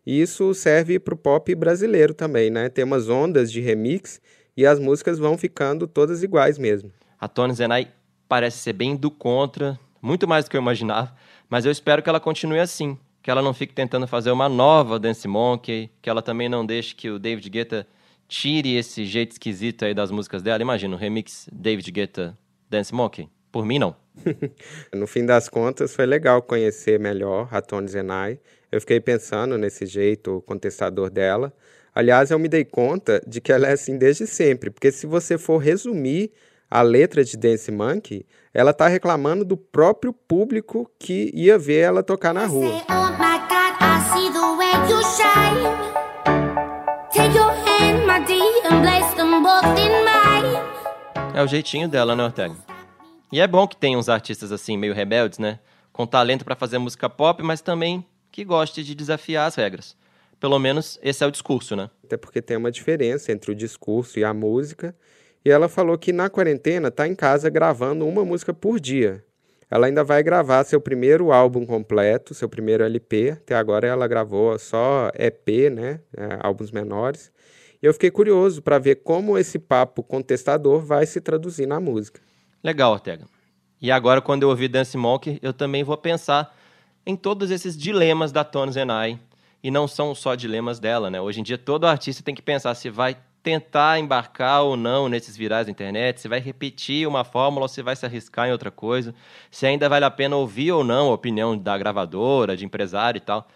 E 0.04 0.20
isso 0.20 0.52
serve 0.52 0.98
pro 0.98 1.16
pop 1.16 1.54
brasileiro 1.54 2.12
também, 2.12 2.50
né? 2.50 2.68
Tem 2.68 2.84
umas 2.84 3.08
ondas 3.08 3.50
de 3.50 3.62
remix 3.62 4.20
e 4.54 4.66
as 4.66 4.78
músicas 4.78 5.18
vão 5.18 5.38
ficando 5.38 5.86
todas 5.86 6.22
iguais 6.22 6.58
mesmo. 6.58 6.92
A 7.18 7.26
Tony 7.26 7.54
Zenai 7.54 7.88
parece 8.28 8.58
ser 8.58 8.74
bem 8.74 8.94
do 8.94 9.10
contra, 9.10 9.80
muito 10.02 10.28
mais 10.28 10.44
do 10.44 10.50
que 10.50 10.56
eu 10.58 10.60
imaginava, 10.60 11.16
mas 11.48 11.64
eu 11.64 11.72
espero 11.72 12.02
que 12.02 12.10
ela 12.10 12.20
continue 12.20 12.60
assim, 12.60 12.98
que 13.22 13.30
ela 13.30 13.40
não 13.40 13.54
fique 13.54 13.72
tentando 13.72 14.06
fazer 14.06 14.32
uma 14.32 14.50
nova 14.50 14.98
Dance 14.98 15.26
Monkey, 15.26 15.90
que 16.02 16.10
ela 16.10 16.20
também 16.20 16.50
não 16.50 16.66
deixe 16.66 16.94
que 16.94 17.08
o 17.08 17.18
David 17.18 17.48
Guetta 17.48 17.86
tire 18.32 18.76
esse 18.76 19.04
jeito 19.04 19.32
esquisito 19.32 19.84
aí 19.84 19.92
das 19.92 20.10
músicas 20.10 20.42
dela. 20.42 20.62
Imagina, 20.62 20.96
o 20.96 20.98
remix 20.98 21.46
David 21.52 21.90
Guetta 21.92 22.36
Dance 22.68 22.94
Monkey. 22.94 23.28
Por 23.52 23.66
mim, 23.66 23.78
não. 23.78 23.94
No 24.94 25.06
fim 25.06 25.26
das 25.26 25.50
contas, 25.50 25.94
foi 25.94 26.06
legal 26.06 26.40
conhecer 26.40 26.98
melhor 26.98 27.48
a 27.50 27.60
Tony 27.60 27.88
Zenai. 27.88 28.40
Eu 28.70 28.80
fiquei 28.80 29.00
pensando 29.00 29.58
nesse 29.58 29.84
jeito 29.84 30.42
contestador 30.46 31.10
dela. 31.10 31.52
Aliás, 31.94 32.30
eu 32.30 32.38
me 32.38 32.48
dei 32.48 32.64
conta 32.64 33.22
de 33.26 33.38
que 33.38 33.52
ela 33.52 33.68
é 33.68 33.72
assim 33.72 33.98
desde 33.98 34.26
sempre, 34.26 34.70
porque 34.70 34.90
se 34.90 35.06
você 35.06 35.36
for 35.36 35.58
resumir 35.58 36.32
a 36.70 36.80
letra 36.80 37.22
de 37.22 37.36
Dance 37.36 37.70
Monkey, 37.70 38.24
ela 38.54 38.72
tá 38.72 38.88
reclamando 38.88 39.44
do 39.44 39.58
próprio 39.58 40.10
público 40.10 40.90
que 40.98 41.30
ia 41.34 41.58
ver 41.58 41.80
ela 41.80 42.02
tocar 42.02 42.32
na 42.32 42.46
rua. 42.46 42.70
Say, 42.70 42.86
oh 45.68 45.91
É 51.34 51.42
o 51.42 51.46
jeitinho 51.46 51.88
dela, 51.88 52.14
né, 52.14 52.24
Ortega? 52.24 52.54
E 53.32 53.40
é 53.40 53.46
bom 53.46 53.66
que 53.66 53.76
tem 53.76 53.96
uns 53.96 54.08
artistas 54.08 54.52
assim, 54.52 54.76
meio 54.76 54.94
rebeldes, 54.94 55.38
né? 55.38 55.58
Com 55.92 56.06
talento 56.06 56.44
pra 56.44 56.54
fazer 56.54 56.78
música 56.78 57.08
pop, 57.08 57.42
mas 57.42 57.60
também 57.60 58.04
que 58.30 58.44
goste 58.44 58.84
de 58.84 58.94
desafiar 58.94 59.46
as 59.46 59.54
regras. 59.54 59.96
Pelo 60.38 60.58
menos 60.58 60.98
esse 61.02 61.24
é 61.24 61.26
o 61.26 61.30
discurso, 61.30 61.74
né? 61.74 61.88
Até 62.04 62.16
porque 62.16 62.42
tem 62.42 62.56
uma 62.56 62.70
diferença 62.70 63.32
entre 63.32 63.50
o 63.50 63.54
discurso 63.54 64.18
e 64.18 64.24
a 64.24 64.34
música. 64.34 64.94
E 65.44 65.50
ela 65.50 65.68
falou 65.68 65.96
que 65.96 66.12
na 66.12 66.28
quarentena 66.28 66.90
tá 66.90 67.08
em 67.08 67.14
casa 67.14 67.48
gravando 67.48 68.06
uma 68.06 68.24
música 68.24 68.52
por 68.52 68.78
dia. 68.78 69.24
Ela 69.70 69.86
ainda 69.86 70.04
vai 70.04 70.22
gravar 70.22 70.64
seu 70.64 70.80
primeiro 70.80 71.32
álbum 71.32 71.64
completo, 71.64 72.34
seu 72.34 72.48
primeiro 72.48 72.84
LP. 72.84 73.30
Até 73.30 73.54
agora 73.54 73.86
ela 73.86 74.06
gravou 74.06 74.58
só 74.58 75.10
EP, 75.14 75.72
né? 75.72 76.00
É, 76.14 76.38
álbuns 76.40 76.70
menores. 76.70 77.32
E 77.82 77.86
eu 77.86 77.92
fiquei 77.92 78.10
curioso 78.10 78.62
para 78.62 78.78
ver 78.78 78.96
como 79.02 79.36
esse 79.36 79.58
papo 79.58 80.02
contestador 80.04 80.80
vai 80.80 81.04
se 81.04 81.20
traduzir 81.20 81.66
na 81.66 81.80
música. 81.80 82.20
Legal, 82.62 82.92
Ortega. 82.92 83.26
E 83.80 83.90
agora, 83.90 84.20
quando 84.20 84.44
eu 84.44 84.50
ouvir 84.50 84.68
Dance 84.68 84.96
Monkey, 84.96 85.40
eu 85.42 85.52
também 85.52 85.82
vou 85.82 85.96
pensar 85.96 86.56
em 87.04 87.16
todos 87.16 87.50
esses 87.50 87.76
dilemas 87.76 88.30
da 88.30 88.44
Tony 88.44 88.70
Zenai. 88.70 89.18
E 89.60 89.70
não 89.70 89.88
são 89.88 90.14
só 90.14 90.36
dilemas 90.36 90.78
dela, 90.78 91.10
né? 91.10 91.20
Hoje 91.20 91.40
em 91.40 91.42
dia, 91.42 91.58
todo 91.58 91.86
artista 91.86 92.22
tem 92.22 92.34
que 92.34 92.42
pensar 92.42 92.74
se 92.74 92.88
vai 92.88 93.16
tentar 93.42 93.98
embarcar 93.98 94.62
ou 94.62 94.76
não 94.76 95.08
nesses 95.08 95.36
virais 95.36 95.66
da 95.66 95.72
internet, 95.72 96.20
se 96.20 96.28
vai 96.28 96.38
repetir 96.38 97.08
uma 97.08 97.24
fórmula 97.24 97.64
ou 97.64 97.68
se 97.68 97.82
vai 97.82 97.96
se 97.96 98.06
arriscar 98.06 98.48
em 98.48 98.52
outra 98.52 98.70
coisa, 98.70 99.12
se 99.50 99.66
ainda 99.66 99.88
vale 99.88 100.04
a 100.04 100.10
pena 100.10 100.36
ouvir 100.36 100.70
ou 100.70 100.84
não 100.84 101.10
a 101.10 101.14
opinião 101.14 101.58
da 101.58 101.76
gravadora, 101.76 102.56
de 102.56 102.64
empresário 102.64 103.18
e 103.18 103.20
tal. 103.20 103.48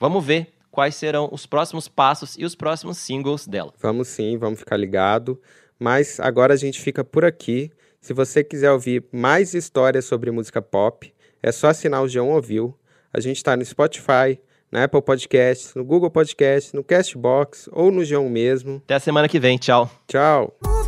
Vamos 0.00 0.24
ver 0.24 0.52
quais 0.70 0.94
serão 0.94 1.28
os 1.32 1.46
próximos 1.46 1.88
passos 1.88 2.36
e 2.38 2.44
os 2.44 2.54
próximos 2.54 2.98
singles 2.98 3.46
dela. 3.46 3.72
Vamos 3.80 4.08
sim, 4.08 4.38
vamos 4.38 4.60
ficar 4.60 4.76
ligado. 4.76 5.40
Mas 5.78 6.20
agora 6.20 6.54
a 6.54 6.56
gente 6.56 6.80
fica 6.80 7.02
por 7.02 7.24
aqui. 7.24 7.70
Se 8.00 8.12
você 8.12 8.44
quiser 8.44 8.70
ouvir 8.70 9.04
mais 9.12 9.54
histórias 9.54 10.04
sobre 10.04 10.30
música 10.30 10.60
pop, 10.60 11.12
é 11.42 11.50
só 11.50 11.68
assinar 11.68 12.02
o 12.02 12.08
João 12.08 12.30
Ouviu. 12.30 12.76
A 13.12 13.20
gente 13.20 13.36
está 13.36 13.56
no 13.56 13.64
Spotify, 13.64 14.38
na 14.70 14.84
Apple 14.84 15.02
Podcasts, 15.02 15.74
no 15.74 15.84
Google 15.84 16.10
Podcasts, 16.10 16.72
no 16.72 16.84
Castbox 16.84 17.68
ou 17.72 17.90
no 17.90 18.04
João 18.04 18.28
mesmo. 18.28 18.76
Até 18.84 18.94
a 18.94 19.00
semana 19.00 19.28
que 19.28 19.40
vem. 19.40 19.58
Tchau. 19.58 19.90
Tchau! 20.06 20.79